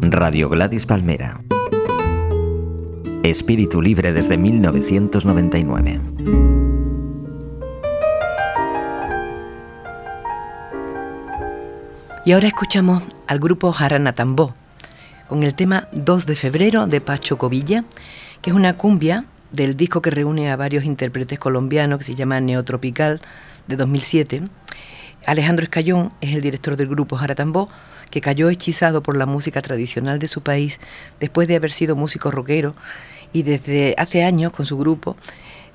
Radio 0.00 0.48
Gladys 0.48 0.86
Palmera. 0.86 1.42
Espíritu 3.24 3.82
Libre 3.82 4.12
desde 4.12 4.38
1999. 4.38 6.00
Y 12.24 12.30
ahora 12.30 12.46
escuchamos 12.46 13.02
al 13.26 13.40
grupo 13.40 13.72
Jarana 13.72 14.12
Tambó 14.12 14.54
con 15.26 15.42
el 15.42 15.54
tema 15.54 15.88
2 15.92 16.26
de 16.26 16.36
febrero 16.36 16.86
de 16.86 17.00
Pacho 17.00 17.36
Covilla, 17.38 17.84
que 18.40 18.50
es 18.50 18.56
una 18.56 18.76
cumbia 18.76 19.24
del 19.50 19.76
disco 19.76 20.00
que 20.00 20.10
reúne 20.10 20.52
a 20.52 20.56
varios 20.56 20.84
intérpretes 20.84 21.40
colombianos 21.40 21.98
que 21.98 22.04
se 22.04 22.14
llama 22.14 22.40
Neotropical 22.40 23.20
de 23.66 23.76
2007 23.76 24.42
Alejandro 25.26 25.64
Escayón 25.64 26.12
es 26.20 26.34
el 26.34 26.42
director 26.42 26.76
del 26.76 26.88
grupo 26.88 27.16
Jaratambó, 27.16 27.70
que 28.10 28.20
cayó 28.20 28.50
hechizado 28.50 29.02
por 29.02 29.16
la 29.16 29.24
música 29.24 29.62
tradicional 29.62 30.18
de 30.18 30.28
su 30.28 30.42
país 30.42 30.80
después 31.18 31.48
de 31.48 31.56
haber 31.56 31.72
sido 31.72 31.96
músico 31.96 32.30
rockero 32.30 32.74
y 33.32 33.42
desde 33.42 33.94
hace 33.96 34.22
años 34.22 34.52
con 34.52 34.66
su 34.66 34.76
grupo 34.76 35.16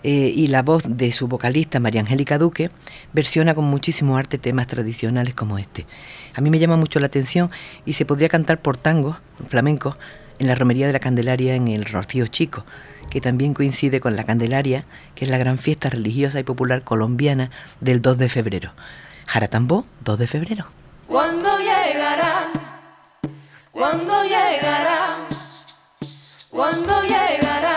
eh, 0.04 0.32
y 0.34 0.47
la 0.47 0.62
voz 0.62 0.84
de 0.86 1.12
su 1.12 1.28
vocalista 1.28 1.80
María 1.80 2.02
Angélica 2.02 2.38
Duque 2.38 2.70
versiona 3.12 3.56
con 3.56 3.66
muchísimo 3.66 4.18
arte 4.18 4.38
temas 4.38 4.68
tradicionales 4.68 5.34
como 5.34 5.58
este. 5.58 5.88
A 6.36 6.41
mí 6.41 6.52
me 6.52 6.60
llama 6.60 6.78
mucho 6.78 7.00
la 7.00 7.08
atención 7.08 7.50
y 7.86 7.93
se 7.93 8.06
podría 8.06 8.30
cantar 8.30 8.62
por 8.62 8.78
tangos 8.78 9.18
flamencos 9.50 9.95
en 10.38 10.47
la 10.47 10.56
Romería 10.56 10.88
de 10.88 10.93
la 10.93 11.00
Candelaria 11.00 11.56
en 11.56 11.68
el 11.68 11.86
Rocío 11.86 12.28
Chico, 12.28 12.66
que 13.10 13.20
también 13.20 13.56
coincide 13.56 14.00
con 14.00 14.16
la 14.16 14.24
Candelaria, 14.24 14.86
que 15.16 15.26
es 15.26 15.32
la 15.32 15.38
gran 15.38 15.58
fiesta 15.58 15.89
religiosa 15.89 16.39
y 16.39 16.43
popular 16.43 16.84
colombiana 16.84 17.50
del 17.82 18.02
2 18.02 18.20
de 18.20 18.30
febrero. 18.30 18.72
Jaratambó, 19.30 19.86
2 20.06 20.18
de 20.18 20.26
febrero. 20.26 20.66
¿Cuándo 21.06 21.60
llegará? 21.60 22.48
¿Cuándo 23.72 24.24
llegará? 24.24 25.18
¿Cuándo 26.50 27.04
llegará? 27.04 27.69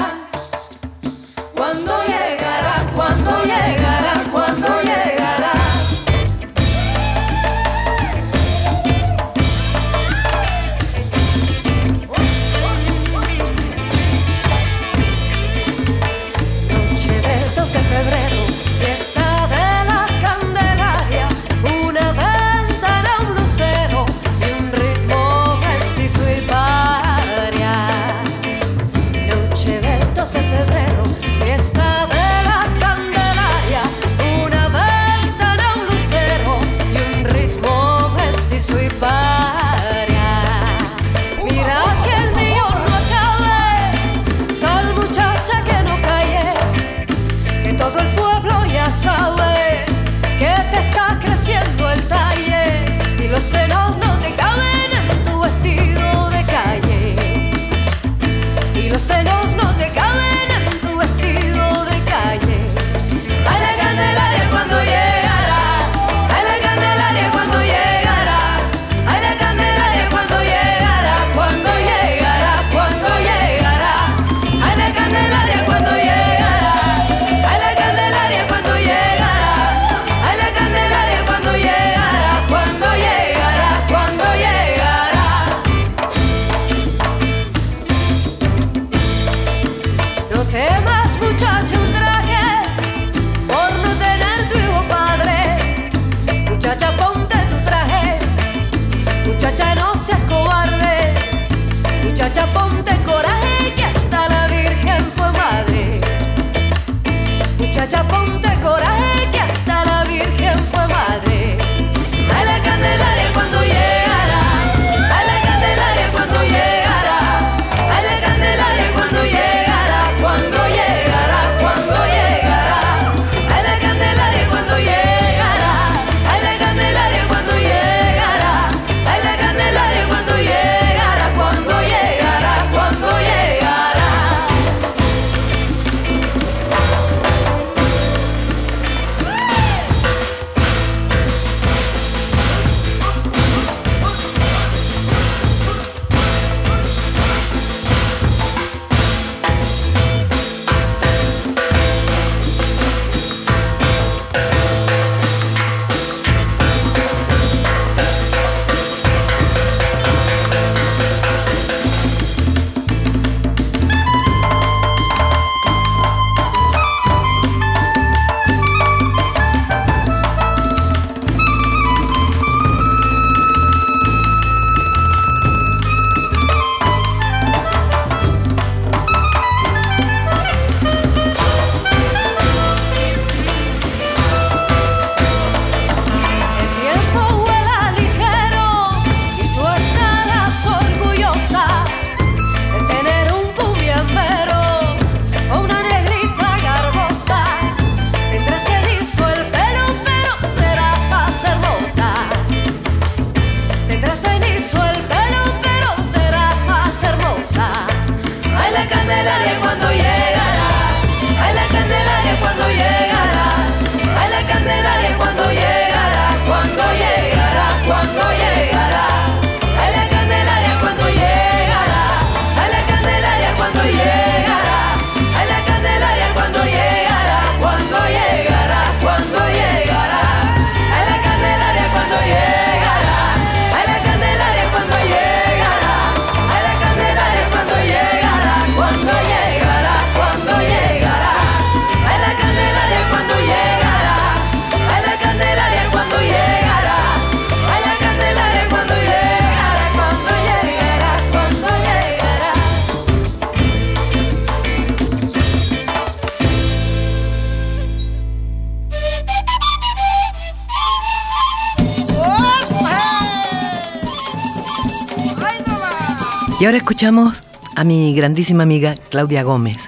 Escuchamos 266.92 267.42
a 267.74 267.84
mi 267.84 268.14
grandísima 268.14 268.64
amiga 268.64 268.96
Claudia 269.08 269.42
Gómez 269.42 269.78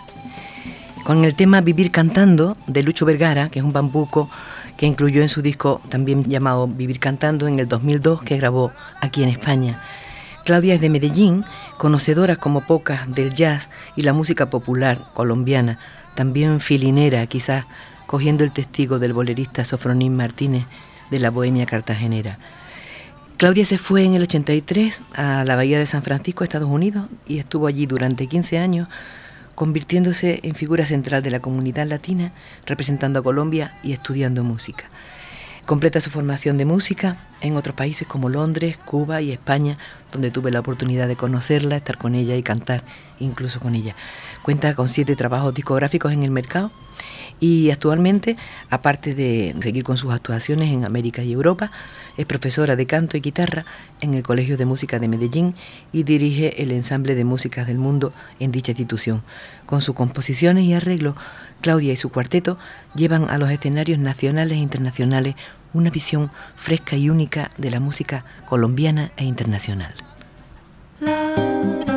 con 1.05 1.23
el 1.27 1.35
tema 1.35 1.61
Vivir 1.61 1.91
Cantando 1.91 2.57
de 2.67 2.83
Lucho 2.83 3.05
Vergara, 3.05 3.51
que 3.51 3.59
es 3.59 3.65
un 3.65 3.75
bambuco 3.75 4.31
que 4.79 4.87
incluyó 4.87 5.21
en 5.21 5.29
su 5.29 5.43
disco 5.43 5.83
también 5.91 6.25
llamado 6.25 6.67
Vivir 6.67 7.01
Cantando 7.01 7.47
en 7.47 7.59
el 7.59 7.69
2002 7.69 8.23
que 8.23 8.39
grabó 8.39 8.73
aquí 9.03 9.23
en 9.23 9.29
España. 9.29 9.79
Claudia 10.47 10.73
es 10.73 10.81
de 10.81 10.89
Medellín, 10.89 11.45
conocedora 11.77 12.37
como 12.37 12.63
pocas 12.63 13.15
del 13.15 13.35
jazz 13.35 13.69
y 13.97 14.03
la 14.03 14.15
música 14.15 14.49
popular 14.49 14.99
colombiana, 15.13 15.79
también 16.15 16.59
filinera 16.59 17.27
quizás, 17.27 17.67
cogiendo 18.07 18.45
el 18.45 18.51
testigo 18.51 18.99
del 18.99 19.13
bolerista 19.13 19.67
Sofronín 19.67 20.17
Martínez 20.17 20.65
de 21.11 21.19
la 21.19 21.29
Bohemia 21.29 21.67
Cartagenera. 21.67 22.39
Claudia 23.37 23.65
se 23.65 23.79
fue 23.79 24.05
en 24.05 24.15
el 24.15 24.23
83 24.23 25.03
a 25.17 25.43
la 25.45 25.57
Bahía 25.57 25.81
de 25.81 25.89
San 25.89 26.05
Francisco, 26.05 26.45
Estados 26.45 26.71
Unidos, 26.71 27.07
y 27.27 27.39
estuvo 27.39 27.67
allí 27.67 27.85
durante 27.85 28.29
15 28.29 28.59
años, 28.59 28.89
convirtiéndose 29.57 30.39
en 30.45 30.55
figura 30.55 30.87
central 30.87 31.21
de 31.25 31.33
la 31.33 31.41
comunidad 31.41 31.87
latina, 31.89 32.31
representando 32.65 33.19
a 33.19 33.23
Colombia 33.25 33.75
y 33.83 33.93
estudiando 33.93 34.45
música. 34.45 34.85
Completa 35.67 36.01
su 36.01 36.11
formación 36.11 36.59
de 36.59 36.65
música 36.65 37.17
en 37.41 37.57
otros 37.57 37.75
países 37.75 38.07
como 38.07 38.29
Londres, 38.29 38.77
Cuba 38.85 39.21
y 39.21 39.33
España, 39.33 39.79
donde 40.13 40.31
tuve 40.31 40.53
la 40.53 40.61
oportunidad 40.61 41.09
de 41.09 41.17
conocerla, 41.17 41.77
estar 41.77 41.99
con 41.99 42.15
ella 42.15 42.37
y 42.37 42.43
cantar 42.45 42.85
incluso 43.19 43.59
con 43.59 43.75
ella. 43.75 43.97
Cuenta 44.43 44.75
con 44.75 44.89
siete 44.89 45.17
trabajos 45.17 45.55
discográficos 45.55 46.13
en 46.13 46.23
el 46.23 46.31
mercado 46.31 46.71
y 47.41 47.71
actualmente, 47.71 48.37
aparte 48.71 49.15
de 49.15 49.55
seguir 49.61 49.83
con 49.83 49.97
sus 49.97 50.13
actuaciones 50.13 50.73
en 50.73 50.85
América 50.85 51.23
y 51.23 51.33
Europa, 51.33 51.71
es 52.17 52.27
profesora 52.27 52.77
de 52.77 52.87
canto 52.87 53.17
y 53.17 53.21
guitarra 53.21 53.65
en 54.01 54.15
el 54.15 54.23
Colegio 54.23 54.57
de 54.57 54.67
Música 54.67 54.99
de 54.99 55.09
Medellín 55.09 55.55
y 55.93 56.03
dirige 56.05 56.63
el 56.63 56.73
ensamble 56.73 57.15
de 57.15 57.25
músicas 57.25 57.67
del 57.67 57.79
mundo 57.79 58.13
en 58.41 58.53
dicha 58.53 58.73
institución. 58.73 59.23
Con 59.67 59.83
sus 59.83 59.95
composiciones 59.95 60.65
y 60.65 60.75
arreglos, 60.75 61.17
Claudia 61.61 61.93
y 61.93 61.97
su 61.97 62.11
cuarteto 62.11 62.59
llevan 62.95 63.31
a 63.31 63.39
los 63.39 63.51
escenarios 63.51 63.99
nacionales 63.99 64.59
e 64.59 64.61
internacionales 64.61 65.35
una 65.73 65.91
visión 65.91 66.31
fresca 66.57 66.97
y 66.97 67.11
única 67.11 67.51
de 67.59 67.71
la 67.71 67.81
música 67.81 68.25
colombiana 68.47 69.11
e 69.17 69.25
internacional. 69.25 69.95
¿Qué 71.01 71.94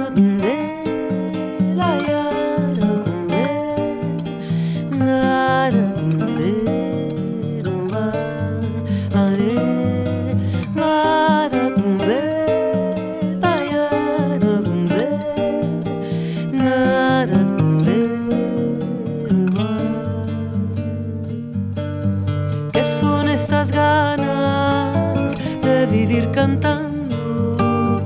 cantando 26.47 28.05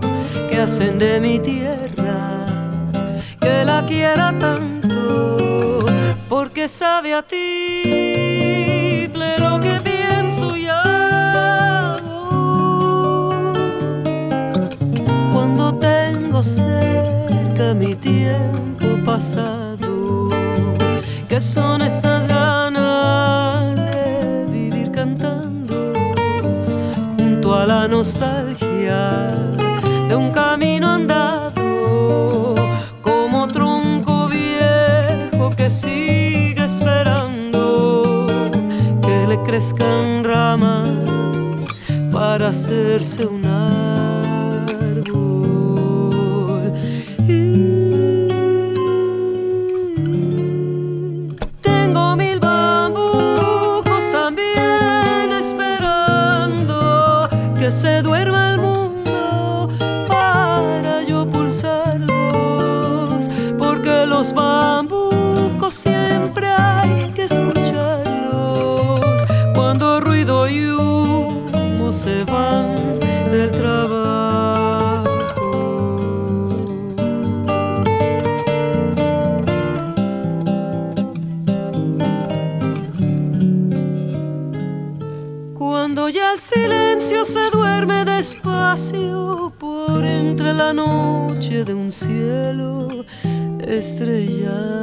que 0.50 0.60
hacen 0.60 0.98
de 0.98 1.20
mi 1.20 1.40
tierra 1.40 2.46
que 3.40 3.64
la 3.66 3.86
quiera 3.86 4.34
tanto 4.40 5.86
porque 6.28 6.68
sabe 6.68 7.14
a 7.14 7.22
ti 7.22 9.08
lo 9.14 9.60
que 9.60 9.80
pienso 9.84 10.58
y 10.58 10.68
cuando 15.32 15.76
tengo 15.76 16.42
cerca 16.42 17.74
mi 17.76 17.96
tiempo 17.96 18.88
pasado 19.06 20.30
que 21.30 21.40
son 21.40 21.82
estas 21.82 22.28
ganas 22.28 23.41
nostalgia 27.88 29.32
de 30.08 30.16
un 30.16 30.32
camino 30.32 30.88
andado 30.88 32.54
como 33.02 33.48
tronco 33.48 34.28
viejo 34.28 35.50
que 35.56 35.70
sigue 35.70 36.64
esperando 36.66 38.28
que 39.02 39.28
le 39.28 39.42
crezcan 39.44 40.24
ramas 40.24 40.88
para 42.12 42.50
hacerse 42.50 43.26
un 43.26 43.46
se 57.72 58.02
duerma 58.02 58.31
noche 90.74 91.64
de 91.64 91.74
un 91.74 91.92
cielo 91.92 93.06
estrellado. 93.60 94.81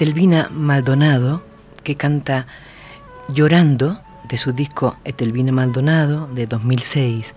Etelvina 0.00 0.48
Maldonado, 0.50 1.42
que 1.84 1.94
canta 1.94 2.46
Llorando, 3.28 4.00
de 4.30 4.38
su 4.38 4.52
disco 4.52 4.96
Etelvina 5.04 5.52
Maldonado, 5.52 6.26
de 6.28 6.46
2006, 6.46 7.34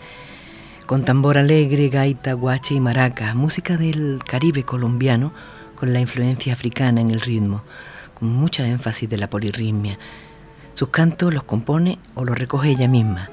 con 0.86 1.04
tambor 1.04 1.38
alegre, 1.38 1.90
gaita, 1.90 2.32
guache 2.32 2.76
y 2.76 2.80
maraca, 2.80 3.36
música 3.36 3.76
del 3.76 4.22
Caribe 4.26 4.64
colombiano, 4.64 5.34
con 5.76 5.92
la 5.92 6.00
influencia 6.00 6.54
africana 6.54 7.02
en 7.02 7.10
el 7.10 7.20
ritmo, 7.20 7.64
con 8.14 8.30
mucha 8.30 8.66
énfasis 8.66 9.10
de 9.10 9.18
la 9.18 9.30
polirritmia. 9.30 10.00
Sus 10.74 10.88
cantos 10.88 11.34
los 11.34 11.44
compone 11.44 12.00
o 12.16 12.24
los 12.24 12.40
recoge 12.40 12.70
ella 12.70 12.88
misma. 12.88 13.28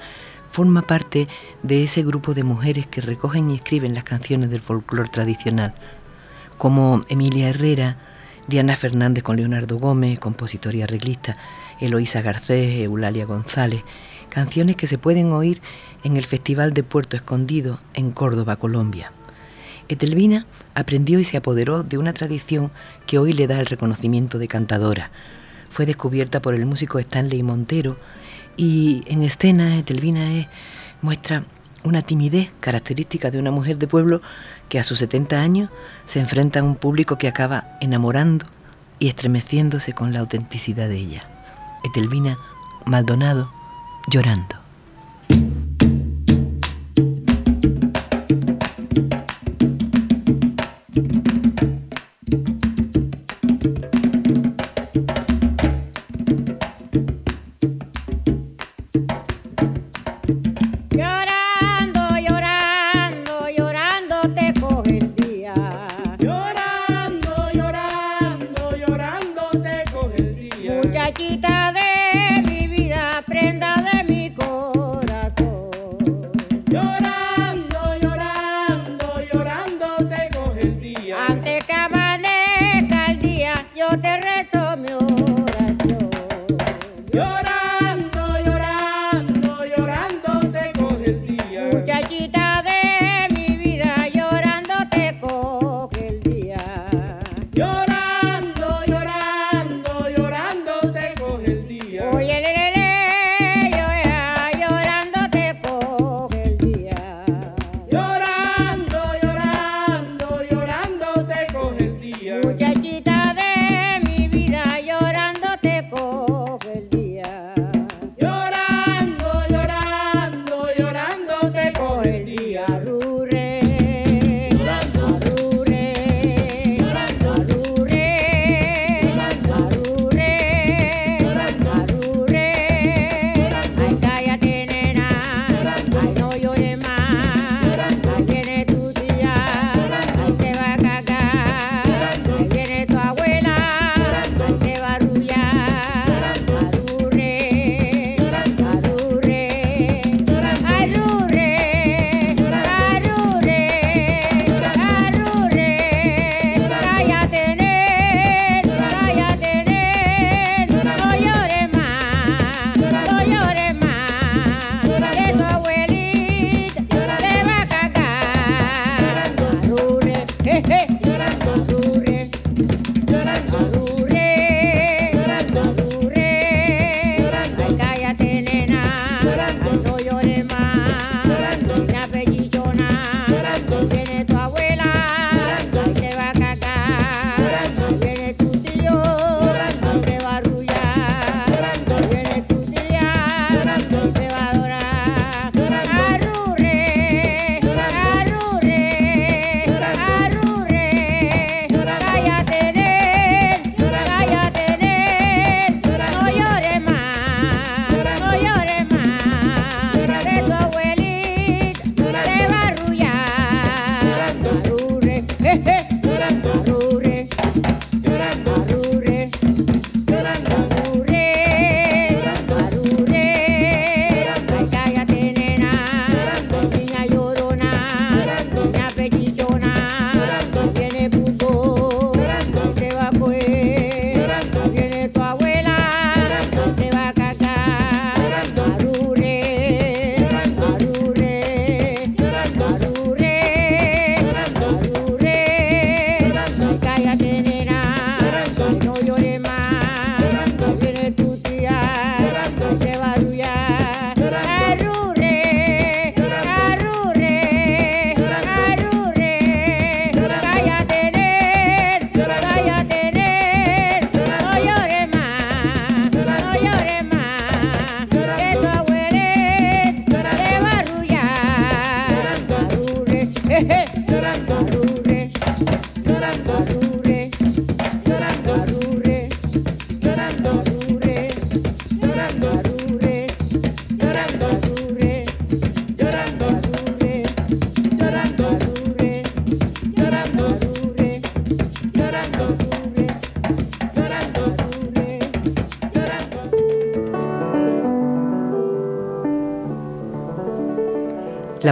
Forma 0.51 0.83
parte 0.83 1.29
de 1.63 1.85
ese 1.85 2.03
grupo 2.03 2.35
de 2.35 2.43
mujeres 2.43 2.89
que 2.89 3.01
recogen 3.01 3.53
y 3.53 3.55
escriben 3.55 3.95
las 3.95 4.03
canciones 4.03 4.51
del 4.51 4.61
folclore 4.61 5.09
tradicional, 5.09 5.73
como 6.59 7.03
Emilia 7.09 7.51
Herrera, 7.51 8.10
Diana 8.47 8.77
Fernández 8.77 9.23
con 9.23 9.37
Leonardo 9.37 9.79
Gómez, 9.79 10.19
compositor 10.19 10.75
y 10.75 10.83
arreglista, 10.83 11.37
Eloísa 11.81 12.23
Garcés, 12.23 12.81
Eulalia 12.81 13.25
González, 13.25 13.85
canciones 14.29 14.77
que 14.77 14.87
se 14.87 14.99
pueden 14.99 15.33
oír 15.33 15.61
en 16.05 16.17
el 16.17 16.25
Festival 16.25 16.73
de 16.73 16.83
Puerto 16.83 17.17
Escondido 17.17 17.81
en 17.95 18.11
Córdoba, 18.11 18.57
Colombia. 18.57 19.13
Etelvina 19.89 20.47
aprendió 20.75 21.19
y 21.19 21.25
se 21.25 21.37
apoderó 21.37 21.83
de 21.83 21.99
una 21.99 22.13
tradición 22.13 22.71
que 23.07 23.19
hoy 23.19 23.33
le 23.33 23.47
da 23.47 23.59
el 23.61 23.67
reconocimiento 23.67 24.39
de 24.39 24.49
cantadora. 24.49 25.11
Fue 25.71 25.87
descubierta 25.87 26.41
por 26.41 26.55
el 26.55 26.67
músico 26.67 26.99
Stanley 26.99 27.43
Montero 27.43 27.97
y 28.57 29.03
en 29.07 29.23
escena 29.23 29.77
Etelvina 29.77 30.33
es, 30.33 30.49
muestra 31.03 31.45
una 31.85 32.03
timidez 32.03 32.53
característica 32.61 33.31
de 33.31 33.39
una 33.39 33.51
mujer 33.51 33.79
de 33.79 33.87
pueblo 33.87 34.21
que 34.69 34.79
a 34.79 34.85
sus 34.85 34.99
70 34.99 35.41
años 35.41 35.71
se 36.07 36.21
enfrenta 36.21 36.61
a 36.61 36.63
un 36.63 36.77
público 36.77 37.17
que 37.17 37.29
acaba 37.29 37.79
enamorando 37.81 38.47
y 38.99 39.09
estremeciéndose 39.09 39.93
con 39.93 40.13
la 40.13 40.21
autenticidad 40.21 40.89
de 40.89 40.97
ella. 40.97 41.25
Etelvina 41.85 42.39
Maldonado 42.85 43.51
llorando. 44.09 44.57
Llorando, 44.57 44.60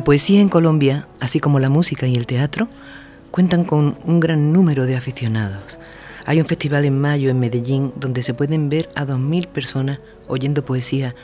poesía 0.09 0.41
en 0.41 0.49
Colombia, 0.49 1.07
así 1.21 1.39
como 1.39 1.61
la 1.61 1.69
música 1.69 2.07
y 2.07 2.15
el 2.15 2.27
teatro, 2.27 2.67
cuentan 3.31 3.65
con 3.65 3.99
un 4.07 4.21
gran 4.21 4.55
número 4.55 4.87
de 4.87 4.97
aficionados. 4.97 5.79
Hay 6.25 6.41
un 6.41 6.47
festival 6.47 6.87
en 6.87 6.99
mayo 6.99 7.29
en 7.29 7.39
Medellín 7.39 7.93
donde 7.95 8.23
se 8.23 8.33
pueden 8.33 8.71
ver 8.71 8.89
a 8.95 9.05
2.000 9.05 9.49
personas 9.49 9.99
oyendo 10.27 10.65
poesía 10.65 11.15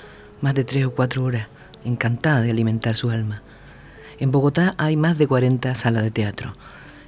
más 0.43 0.53
de 0.53 0.65
tres 0.65 0.85
o 0.85 0.91
cuatro 0.91 1.25
horas, 1.25 1.49
encantada 1.87 2.43
de 2.43 2.51
alimentar 2.51 2.95
su 2.95 3.09
alma. 3.09 3.43
En 4.19 4.31
Bogotá 4.31 4.75
hay 4.77 4.99
más 4.99 5.17
de 5.17 5.29
40 5.29 5.75
salas 5.77 6.03
de 6.03 6.11
teatro. 6.11 6.55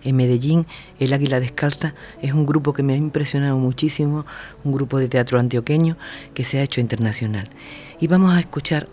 En 0.03 0.16
Medellín, 0.16 0.64
El 0.99 1.12
Águila 1.12 1.41
Descalza 1.41 1.93
es 2.22 2.33
un 2.33 2.47
grupo 2.47 2.72
que 2.72 2.83
me 2.83 2.95
ha 2.95 2.97
impresionado 2.97 3.59
muchísimo, 3.59 4.24
un 4.64 4.72
grupo 4.72 4.99
de 4.99 5.09
teatro 5.09 5.39
antioqueño 5.39 5.99
que 6.33 6.45
se 6.45 6.59
ha 6.59 6.62
hecho 6.62 6.81
internacional. 6.81 7.51
Y 8.01 8.07
vamos 8.07 8.33
a 8.33 8.41
escuchar 8.41 8.89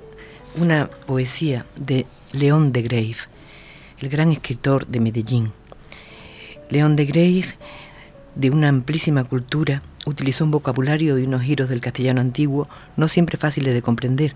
una 0.56 0.90
poesía 1.08 1.66
de 1.80 2.06
León 2.32 2.72
de 2.72 2.84
Grave, 2.84 3.16
el 4.00 4.10
gran 4.10 4.32
escritor 4.32 4.86
de 4.88 5.00
Medellín. 5.00 5.52
León 6.70 6.96
de 6.96 7.06
Grave, 7.06 7.46
de 8.36 8.50
una 8.50 8.70
amplísima 8.70 9.24
cultura, 9.24 9.82
utilizó 10.06 10.44
un 10.44 10.52
vocabulario 10.52 11.18
y 11.18 11.24
unos 11.24 11.42
giros 11.42 11.70
del 11.70 11.82
castellano 11.82 12.22
antiguo 12.22 12.68
no 12.98 13.08
siempre 13.08 13.38
fáciles 13.38 13.74
de 13.74 13.82
comprender, 13.82 14.36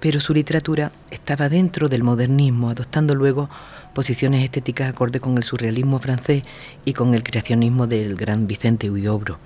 pero 0.00 0.20
su 0.20 0.34
literatura 0.34 0.92
estaba 1.10 1.48
dentro 1.48 1.88
del 1.88 2.02
modernismo, 2.02 2.70
adoptando 2.70 3.14
luego 3.14 3.48
posiciones 3.94 4.42
estéticas 4.42 4.88
acorde 4.88 5.20
con 5.20 5.36
el 5.36 5.44
surrealismo 5.44 5.98
francés 5.98 6.42
y 6.84 6.92
con 6.92 7.14
el 7.14 7.22
creacionismo 7.22 7.86
del 7.86 8.16
gran 8.16 8.46
Vicente 8.46 8.90
Huidobro. 8.90 9.38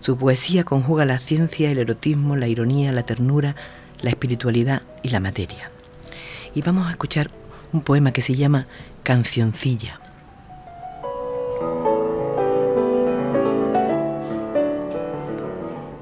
Su 0.00 0.16
poesía 0.16 0.64
conjuga 0.64 1.04
la 1.04 1.20
ciencia, 1.20 1.70
el 1.70 1.78
erotismo, 1.78 2.34
la 2.34 2.48
ironía, 2.48 2.90
la 2.92 3.04
ternura, 3.04 3.54
la 4.02 4.10
espiritualidad 4.10 4.82
y 5.02 5.10
la 5.10 5.20
materia. 5.20 5.70
Y 6.54 6.62
vamos 6.62 6.88
a 6.88 6.90
escuchar 6.90 7.30
un 7.72 7.80
poema 7.80 8.12
que 8.12 8.22
se 8.22 8.34
llama 8.34 8.66
Cancioncilla. 9.02 9.98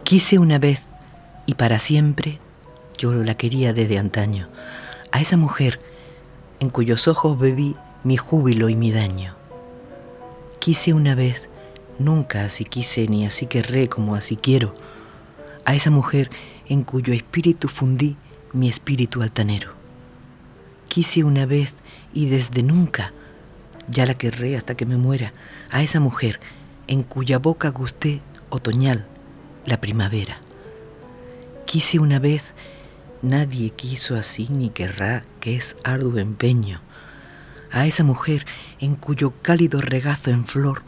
Quise 0.02 0.40
una 0.40 0.58
vez 0.58 0.82
y 1.46 1.54
para 1.54 1.78
siempre, 1.78 2.38
yo 2.98 3.14
la 3.14 3.34
quería 3.34 3.72
desde 3.72 3.98
antaño, 3.98 4.48
a 5.12 5.20
esa 5.20 5.36
mujer 5.36 5.80
en 6.58 6.70
cuyos 6.70 7.06
ojos 7.06 7.38
bebí 7.38 7.76
mi 8.02 8.16
júbilo 8.16 8.68
y 8.68 8.76
mi 8.76 8.90
daño. 8.90 9.34
Quise 10.58 10.92
una 10.94 11.14
vez, 11.14 11.48
nunca 11.98 12.44
así 12.44 12.64
quise 12.64 13.06
ni 13.06 13.24
así 13.24 13.46
querré 13.46 13.88
como 13.88 14.14
así 14.14 14.36
quiero, 14.36 14.74
a 15.64 15.74
esa 15.74 15.90
mujer 15.90 16.30
en 16.70 16.84
cuyo 16.84 17.12
espíritu 17.12 17.68
fundí 17.68 18.16
mi 18.52 18.68
espíritu 18.68 19.22
altanero. 19.22 19.72
Quise 20.88 21.24
una 21.24 21.44
vez 21.44 21.74
y 22.14 22.28
desde 22.28 22.62
nunca, 22.62 23.12
ya 23.88 24.06
la 24.06 24.14
querré 24.14 24.56
hasta 24.56 24.76
que 24.76 24.86
me 24.86 24.96
muera, 24.96 25.32
a 25.70 25.82
esa 25.82 25.98
mujer 25.98 26.38
en 26.86 27.02
cuya 27.02 27.38
boca 27.38 27.68
gusté 27.70 28.22
otoñal 28.50 29.04
la 29.66 29.80
primavera. 29.80 30.38
Quise 31.66 31.98
una 31.98 32.20
vez, 32.20 32.42
nadie 33.20 33.70
quiso 33.70 34.14
así 34.16 34.46
ni 34.48 34.70
querrá 34.70 35.24
que 35.40 35.56
es 35.56 35.76
arduo 35.82 36.18
empeño, 36.18 36.80
a 37.72 37.86
esa 37.86 38.04
mujer 38.04 38.46
en 38.78 38.94
cuyo 38.94 39.32
cálido 39.42 39.80
regazo 39.80 40.30
en 40.30 40.46
flor 40.46 40.82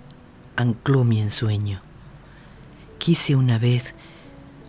ancló 0.55 1.03
mi 1.03 1.21
ensueño. 1.21 1.81
Quise 2.99 3.35
una 3.35 3.59
vez, 3.59 3.95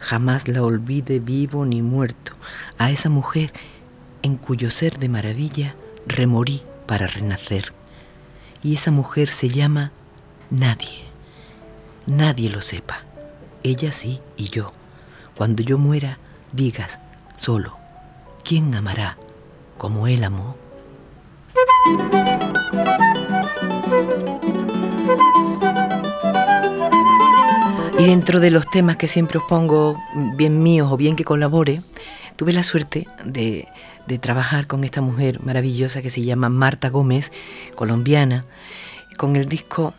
jamás 0.04 0.48
la 0.48 0.62
olvide 0.62 1.20
vivo 1.20 1.66
ni 1.66 1.82
muerto, 1.82 2.34
a 2.78 2.92
esa 2.92 3.10
mujer 3.10 3.54
en 4.22 4.36
cuyo 4.36 4.70
ser 4.70 5.00
de 5.00 5.08
maravilla 5.08 5.76
remorí 6.06 6.62
para 6.86 7.08
renacer. 7.08 7.72
Y 8.62 8.76
esa 8.76 8.92
mujer 8.92 9.30
se 9.30 9.50
llama 9.50 9.92
nadie. 10.50 11.06
Nadie 12.06 12.50
lo 12.50 12.62
sepa. 12.62 13.04
Ella 13.64 13.94
sí 13.94 14.20
y 14.36 14.50
yo. 14.50 14.74
Cuando 15.36 15.64
yo 15.64 15.78
muera, 15.78 16.20
digas 16.52 17.00
solo, 17.38 17.78
¿quién 18.44 18.76
amará 18.76 19.18
como 19.78 20.08
él 20.08 20.24
amó? 20.24 20.56
Y 27.98 28.08
dentro 28.08 28.40
de 28.40 28.50
los 28.50 28.68
temas 28.72 28.98
que 28.98 29.08
siempre 29.08 29.38
os 29.38 29.44
pongo, 29.44 29.98
bien 30.36 30.64
míos 30.64 30.92
o 30.92 30.98
bien 30.98 31.16
que 31.16 31.24
colabore, 31.24 31.82
tuve 32.36 32.52
la 32.52 32.64
suerte 32.64 33.06
de, 33.24 33.68
trabajar 34.20 34.66
con 34.66 34.84
esta 34.84 35.00
mujer 35.00 35.42
maravillosa 35.44 36.02
que 36.02 36.10
se 36.10 36.24
llama 36.24 36.50
Marta 36.50 36.90
Gómez, 36.90 37.32
colombiana, 37.76 38.46
con 39.18 39.36
el 39.36 39.48
disco 39.48 39.94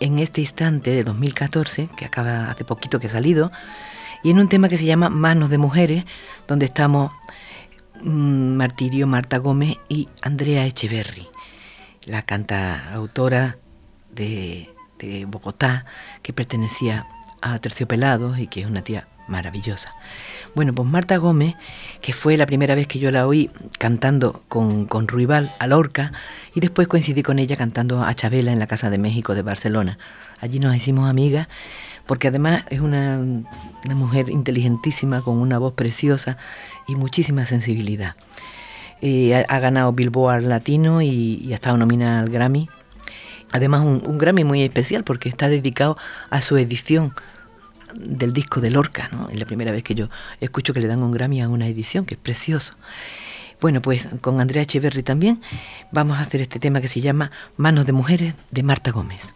En 0.00 0.18
este 0.18 0.42
instante 0.42 0.90
de 0.90 1.02
2014, 1.04 1.88
que 1.96 2.04
acaba 2.04 2.50
hace 2.50 2.64
poquito 2.64 3.00
que 3.00 3.06
ha 3.06 3.10
salido, 3.10 3.50
y 4.22 4.30
en 4.30 4.38
un 4.38 4.48
tema 4.48 4.68
que 4.68 4.76
se 4.76 4.84
llama 4.84 5.08
Manos 5.08 5.48
de 5.48 5.58
Mujeres, 5.58 6.04
donde 6.46 6.66
estamos 6.66 7.10
mm, 8.02 8.56
Martirio, 8.56 9.06
Marta 9.06 9.38
Gómez 9.38 9.78
y 9.88 10.08
Andrea 10.22 10.66
Echeverry, 10.66 11.26
la 12.04 12.22
cantautora 12.22 13.56
de, 14.14 14.70
de 14.98 15.24
Bogotá, 15.24 15.86
que 16.22 16.32
pertenecía 16.32 17.06
a 17.42 17.60
y 18.38 18.46
que 18.46 18.60
es 18.60 18.66
una 18.66 18.82
tía 18.82 19.06
maravillosa. 19.28 19.94
Bueno, 20.54 20.74
pues 20.74 20.88
Marta 20.88 21.16
Gómez, 21.18 21.54
que 22.00 22.12
fue 22.12 22.36
la 22.36 22.46
primera 22.46 22.74
vez 22.74 22.86
que 22.86 22.98
yo 22.98 23.10
la 23.10 23.26
oí 23.26 23.50
cantando 23.78 24.42
con, 24.48 24.86
con 24.86 25.06
Ruibal 25.06 25.50
a 25.58 25.66
Lorca, 25.66 26.12
y 26.54 26.60
después 26.60 26.88
coincidí 26.88 27.22
con 27.22 27.38
ella 27.38 27.56
cantando 27.56 28.02
a 28.02 28.14
Chabela 28.14 28.52
en 28.52 28.58
la 28.58 28.66
Casa 28.66 28.90
de 28.90 28.98
México 28.98 29.34
de 29.34 29.42
Barcelona. 29.42 29.98
Allí 30.40 30.58
nos 30.58 30.74
hicimos 30.74 31.08
amigas, 31.08 31.48
porque 32.06 32.28
además 32.28 32.64
es 32.70 32.80
una, 32.80 33.18
una 33.18 33.94
mujer 33.94 34.30
inteligentísima, 34.30 35.22
con 35.22 35.36
una 35.36 35.58
voz 35.58 35.74
preciosa 35.74 36.38
y 36.86 36.96
muchísima 36.96 37.46
sensibilidad. 37.46 38.16
Eh, 39.00 39.36
ha, 39.36 39.54
ha, 39.54 39.60
ganado 39.60 39.92
Billboard 39.92 40.42
Latino 40.42 41.02
y, 41.02 41.40
y 41.42 41.52
ha 41.52 41.54
estado 41.54 41.76
nominada 41.76 42.20
al 42.20 42.30
Grammy. 42.30 42.68
Además, 43.52 43.80
un, 43.80 44.18
Grammy 44.18 44.44
muy 44.44 44.62
especial 44.62 45.04
porque 45.04 45.28
está 45.28 45.48
dedicado 45.48 45.96
a 46.30 46.42
su 46.42 46.56
edición 46.56 47.14
del 47.94 48.32
disco 48.32 48.60
de 48.60 48.70
Lorca, 48.70 49.08
¿no? 49.12 49.28
Es 49.30 49.38
la 49.38 49.46
primera 49.46 49.72
vez 49.72 49.82
que 49.82 49.94
yo 49.94 50.08
escucho 50.40 50.74
que 50.74 50.80
le 50.80 50.88
dan 50.88 51.02
un 51.02 51.12
Grammy 51.12 51.40
a 51.40 51.48
una 51.48 51.66
edición, 51.66 52.04
que 52.04 52.14
es 52.14 52.20
precioso. 52.20 52.74
Bueno, 53.60 53.82
pues 53.82 54.08
con 54.20 54.40
Andrea 54.40 54.62
Echeverry 54.62 55.02
también 55.02 55.40
vamos 55.90 56.18
a 56.18 56.22
hacer 56.22 56.40
este 56.40 56.60
tema 56.60 56.80
que 56.80 56.88
se 56.88 57.00
llama 57.00 57.32
Manos 57.56 57.86
de 57.86 57.92
Mujeres 57.92 58.34
de 58.50 58.62
Marta 58.62 58.92
Gómez. 58.92 59.34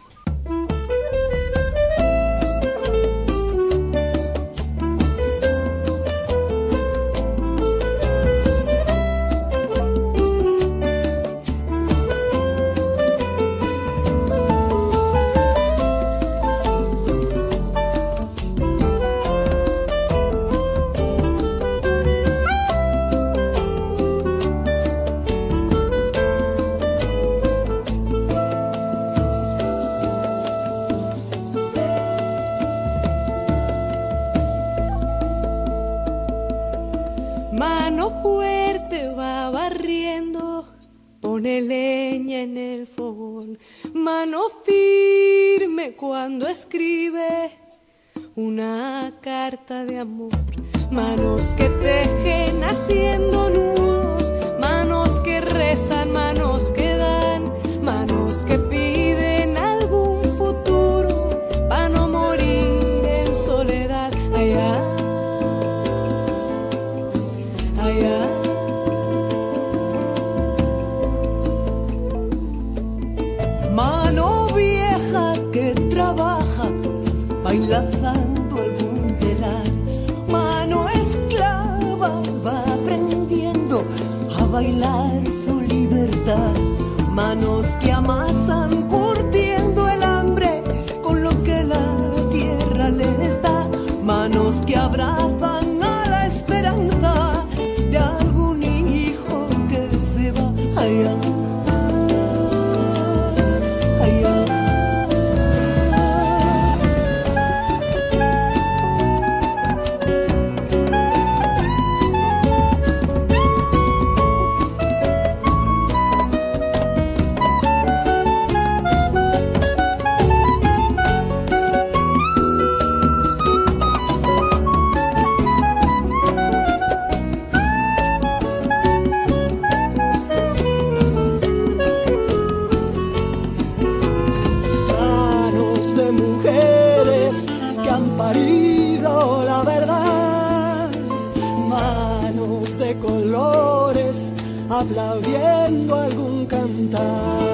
Aplaudiendo 144.83 145.95
algún 145.95 146.45
cantar. 146.45 147.52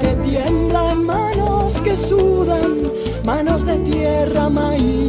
Que 0.00 0.14
tiemblan, 0.24 1.06
manos 1.06 1.80
que 1.80 1.96
sudan, 1.96 2.92
manos 3.24 3.64
de 3.64 3.78
tierra, 3.78 4.48
maíz 4.50 5.05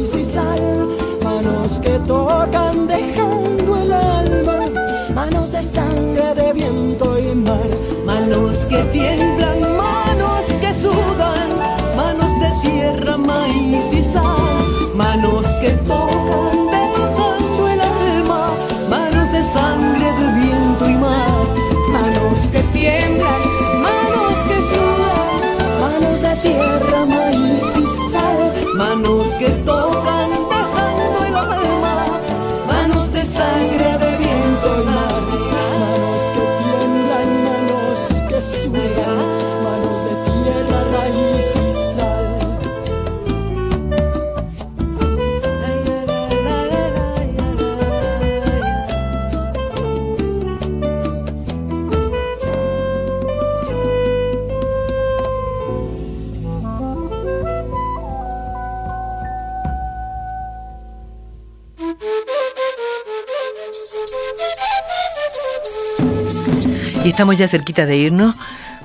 estamos 67.18 67.36
ya 67.36 67.48
cerquita 67.48 67.84
de 67.84 67.96
irnos, 67.96 68.36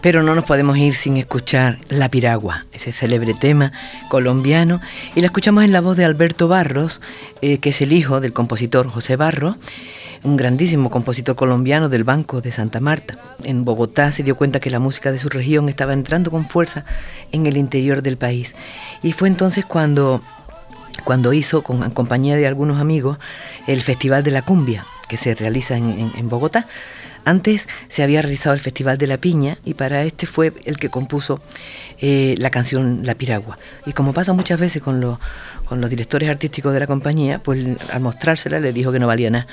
pero 0.01 0.23
no 0.23 0.33
nos 0.33 0.43
podemos 0.45 0.75
ir 0.75 0.95
sin 0.95 1.17
escuchar 1.17 1.77
La 1.89 2.09
Piragua, 2.09 2.65
ese 2.73 2.91
célebre 2.91 3.35
tema 3.35 3.71
colombiano, 4.09 4.81
y 5.13 5.21
la 5.21 5.27
escuchamos 5.27 5.63
en 5.63 5.71
la 5.71 5.81
voz 5.81 5.95
de 5.97 6.03
Alberto 6.03 6.47
Barros, 6.47 6.99
eh, 7.43 7.59
que 7.59 7.69
es 7.69 7.81
el 7.83 7.93
hijo 7.93 8.21
del 8.21 8.33
compositor 8.33 8.89
José 8.89 9.17
Barros, 9.17 9.57
un 10.23 10.35
grandísimo 10.35 10.89
compositor 10.89 11.35
colombiano 11.35 11.89
del 11.89 12.05
Banco 12.05 12.41
de 12.41 12.51
Santa 12.51 12.79
Marta. 12.79 13.19
En 13.43 13.65
Bogotá 13.65 14.11
se 14.11 14.23
dio 14.23 14.35
cuenta 14.35 14.59
que 14.59 14.71
la 14.71 14.79
música 14.79 15.11
de 15.11 15.19
su 15.19 15.29
región 15.29 15.69
estaba 15.69 15.93
entrando 15.93 16.31
con 16.31 16.47
fuerza 16.47 16.85
en 17.31 17.45
el 17.45 17.55
interior 17.55 18.01
del 18.01 18.17
país. 18.17 18.55
Y 19.03 19.11
fue 19.11 19.27
entonces 19.27 19.63
cuando, 19.63 20.21
cuando 21.03 21.33
hizo, 21.33 21.61
con 21.61 21.87
compañía 21.91 22.35
de 22.35 22.47
algunos 22.47 22.81
amigos, 22.81 23.19
el 23.67 23.81
Festival 23.83 24.23
de 24.23 24.31
la 24.31 24.41
Cumbia, 24.41 24.87
que 25.07 25.17
se 25.17 25.35
realiza 25.35 25.77
en, 25.77 25.91
en- 25.91 26.11
en 26.17 26.29
Bogotá. 26.29 26.65
Antes 27.25 27.67
se 27.87 28.03
había 28.03 28.21
realizado 28.21 28.53
el 28.53 28.61
Festival 28.61 28.97
de 28.97 29.07
la 29.07 29.17
Piña 29.17 29.57
y 29.63 29.75
para 29.75 30.03
este 30.03 30.25
fue 30.25 30.51
el 30.65 30.77
que 30.77 30.89
compuso 30.89 31.39
eh, 32.01 32.35
la 32.37 32.49
canción 32.49 33.01
La 33.03 33.15
Piragua. 33.15 33.57
Y 33.85 33.93
como 33.93 34.13
pasa 34.13 34.33
muchas 34.33 34.59
veces 34.59 34.81
con 34.81 34.99
los, 34.99 35.19
directores 35.89 36.29
artísticos 36.29 36.73
de 36.73 36.81
la 36.81 36.87
compañía, 36.87 37.39
pues 37.39 37.65
al 37.91 38.01
mostrársela 38.01 38.59
le 38.59 38.73
dijo 38.73 38.91
que 38.91 38.99
no 38.99 39.07
valía 39.07 39.29
nada. 39.29 39.47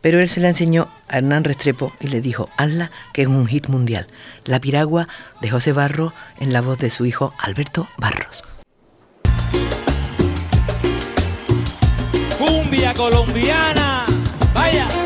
Pero 0.00 0.20
él 0.20 0.28
se 0.28 0.40
la 0.40 0.48
enseñó 0.48 0.88
a 1.08 1.18
Hernán 1.18 1.44
Restrepo 1.44 1.94
y 1.98 2.08
le 2.08 2.20
dijo, 2.20 2.50
hazla, 2.58 2.90
que 3.14 3.22
es 3.22 3.28
un 3.28 3.46
hit 3.46 3.68
mundial. 3.68 4.06
La 4.44 4.60
Piragua 4.60 5.08
de 5.40 5.50
José 5.50 5.72
Barro 5.72 6.12
en 6.40 6.52
la 6.52 6.60
voz 6.60 6.78
de 6.78 6.90
su 6.90 7.06
hijo 7.06 7.32
Alberto 7.38 7.86
Barros. 7.96 8.44
Cumbia 12.38 12.92
colombiana. 12.92 14.04
Vaya. 14.52 15.03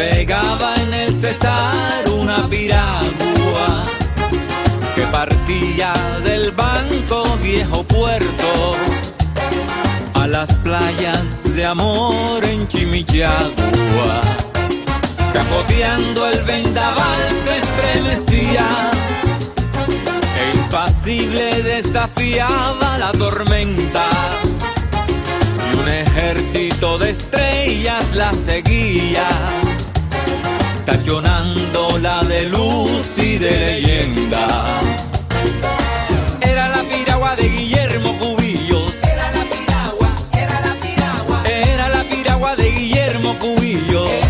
Navegaba 0.00 0.74
en 0.76 0.94
el 0.94 1.20
Cesar 1.20 2.08
una 2.08 2.38
piragua 2.48 3.84
que 4.94 5.02
partía 5.12 5.92
del 6.24 6.52
banco 6.52 7.36
viejo 7.42 7.82
puerto 7.84 8.76
a 10.14 10.26
las 10.26 10.50
playas 10.64 11.22
de 11.54 11.66
amor 11.66 12.42
en 12.44 12.66
Chimichagua. 12.66 14.20
Capoteando 15.34 16.28
el 16.28 16.44
vendaval 16.44 17.20
se 17.44 17.58
estremecía 17.58 18.66
e 20.38 20.56
impasible 20.56 21.62
desafiaba 21.62 22.96
la 22.96 23.12
tormenta 23.12 24.06
y 25.70 25.78
un 25.78 25.88
ejército 25.88 26.96
de 26.98 27.10
estrellas 27.10 28.04
la 28.14 28.30
seguía, 28.30 29.28
cachonando 30.90 31.98
la 31.98 32.24
de 32.24 32.48
luz 32.48 33.12
y 33.16 33.38
de 33.38 33.50
leyenda. 33.50 34.66
Era 36.40 36.68
la 36.68 36.82
piragua 36.82 37.36
de 37.36 37.48
Guillermo 37.48 38.12
Cubillos. 38.18 38.92
Era 39.02 39.30
la 39.30 39.44
piragua, 39.44 40.08
era 40.32 40.60
la 40.60 40.74
piragua. 40.74 41.42
Era 41.48 41.88
la 41.88 42.02
piragua 42.02 42.56
de 42.56 42.70
Guillermo 42.70 43.36
Cubillos. 43.38 44.29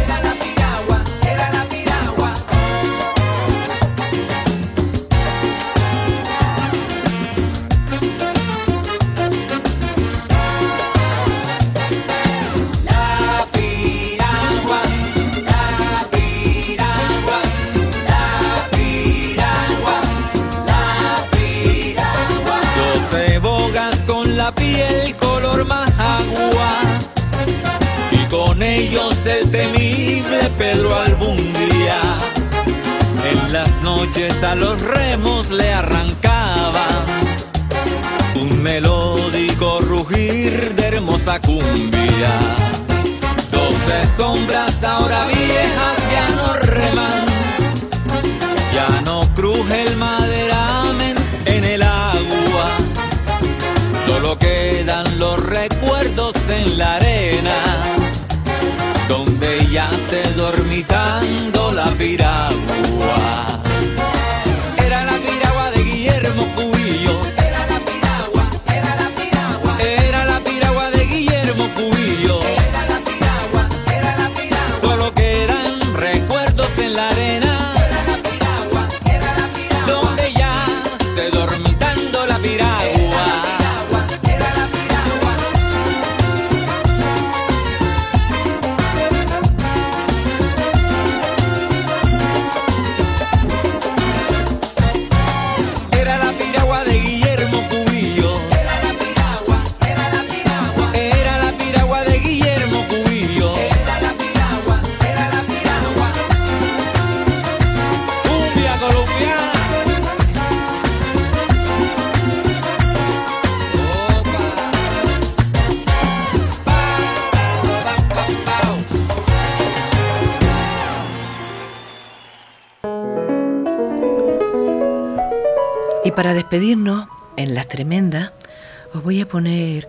Os 128.93 129.03
voy 129.03 129.21
a 129.21 129.29
poner 129.29 129.89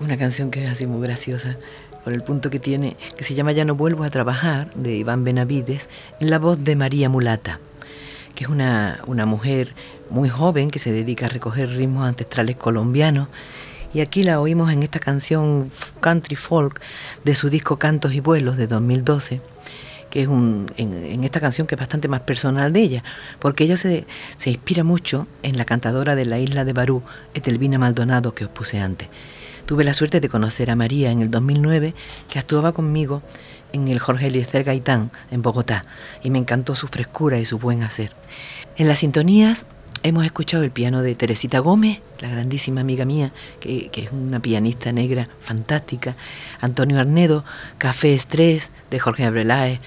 una 0.00 0.16
canción 0.16 0.50
que 0.50 0.64
es 0.64 0.70
así 0.70 0.86
muy 0.86 1.04
graciosa, 1.04 1.56
por 2.04 2.12
el 2.12 2.22
punto 2.22 2.50
que 2.50 2.60
tiene, 2.60 2.96
que 3.16 3.24
se 3.24 3.34
llama 3.34 3.52
Ya 3.52 3.64
no 3.64 3.74
vuelvo 3.74 4.04
a 4.04 4.10
trabajar, 4.10 4.72
de 4.74 4.94
Iván 4.94 5.24
Benavides, 5.24 5.88
en 6.20 6.30
la 6.30 6.38
voz 6.38 6.62
de 6.62 6.76
María 6.76 7.08
Mulata, 7.08 7.58
que 8.34 8.44
es 8.44 8.50
una, 8.50 9.00
una 9.06 9.26
mujer 9.26 9.74
muy 10.10 10.28
joven 10.28 10.70
que 10.70 10.78
se 10.78 10.92
dedica 10.92 11.26
a 11.26 11.28
recoger 11.28 11.70
ritmos 11.70 12.04
ancestrales 12.04 12.56
colombianos. 12.56 13.28
Y 13.92 14.00
aquí 14.00 14.22
la 14.22 14.40
oímos 14.40 14.72
en 14.72 14.82
esta 14.82 15.00
canción 15.00 15.72
country 16.00 16.36
folk 16.36 16.80
de 17.24 17.34
su 17.34 17.50
disco 17.50 17.78
Cantos 17.78 18.12
y 18.12 18.20
Vuelos 18.20 18.56
de 18.56 18.66
2012 18.66 19.40
es 20.22 20.28
un, 20.28 20.70
en, 20.76 20.94
en 20.94 21.24
esta 21.24 21.40
canción 21.40 21.66
que 21.66 21.74
es 21.74 21.78
bastante 21.78 22.08
más 22.08 22.20
personal 22.22 22.72
de 22.72 22.80
ella, 22.80 23.04
porque 23.38 23.64
ella 23.64 23.76
se, 23.76 24.06
se 24.36 24.50
inspira 24.50 24.84
mucho 24.84 25.26
en 25.42 25.58
la 25.58 25.64
cantadora 25.64 26.14
de 26.14 26.24
la 26.24 26.38
isla 26.38 26.64
de 26.64 26.72
Barú, 26.72 27.02
Etelvina 27.34 27.78
Maldonado, 27.78 28.34
que 28.34 28.44
os 28.44 28.50
puse 28.50 28.78
antes. 28.78 29.08
Tuve 29.66 29.84
la 29.84 29.94
suerte 29.94 30.20
de 30.20 30.28
conocer 30.28 30.70
a 30.70 30.76
María 30.76 31.10
en 31.10 31.22
el 31.22 31.30
2009, 31.30 31.94
que 32.28 32.38
actuaba 32.38 32.72
conmigo 32.72 33.22
en 33.72 33.88
el 33.88 33.98
Jorge 33.98 34.28
Eliezer 34.28 34.64
Gaitán, 34.64 35.10
en 35.30 35.42
Bogotá, 35.42 35.84
y 36.22 36.30
me 36.30 36.38
encantó 36.38 36.76
su 36.76 36.88
frescura 36.88 37.38
y 37.38 37.44
su 37.44 37.58
buen 37.58 37.82
hacer. 37.82 38.12
En 38.76 38.88
las 38.88 39.00
sintonías 39.00 39.66
hemos 40.06 40.24
escuchado 40.24 40.62
el 40.62 40.70
piano 40.70 41.02
de 41.02 41.16
Teresita 41.16 41.58
Gómez, 41.58 42.00
la 42.20 42.28
grandísima 42.28 42.80
amiga 42.80 43.04
mía, 43.04 43.32
que, 43.58 43.90
es 43.92 44.12
una 44.12 44.38
pianista 44.38 44.92
negra 44.92 45.28
fantástica, 45.40 46.14
Antonio 46.60 47.00
Arnedo, 47.00 47.44
Café 47.78 48.14
Estrés 48.14 48.70
de 48.90 49.00
Jorge 49.00 49.24
Abreláez, 49.24 49.80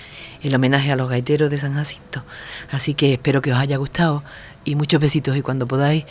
el 0.44 0.54
homenaje 0.54 0.92
a 0.92 0.98
los 0.98 1.10
gaiteros 1.10 1.50
de 1.50 1.58
San 1.58 1.76
Jacinto. 1.76 2.24
Así 2.70 2.96
que 2.96 3.14
espero 3.14 3.42
que 3.42 3.54
os 3.54 3.60
haya 3.60 3.78
gustado 3.78 4.24
y 4.66 4.76
muchos 4.76 5.00
besitos 5.00 5.38
y 5.38 5.42
cuando 5.42 5.68
podáis 5.68 6.04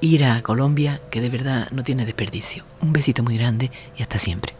ir 0.00 0.24
a 0.24 0.40
Colombia, 0.42 1.00
que 1.10 1.20
de 1.20 1.28
verdad 1.28 1.68
no 1.72 1.82
tiene 1.82 2.06
desperdicio. 2.06 2.64
Un 2.80 2.92
besito 2.92 3.24
muy 3.24 3.36
grande 3.36 3.72
y 3.96 4.02
hasta 4.02 4.20
siempre. 4.20 4.54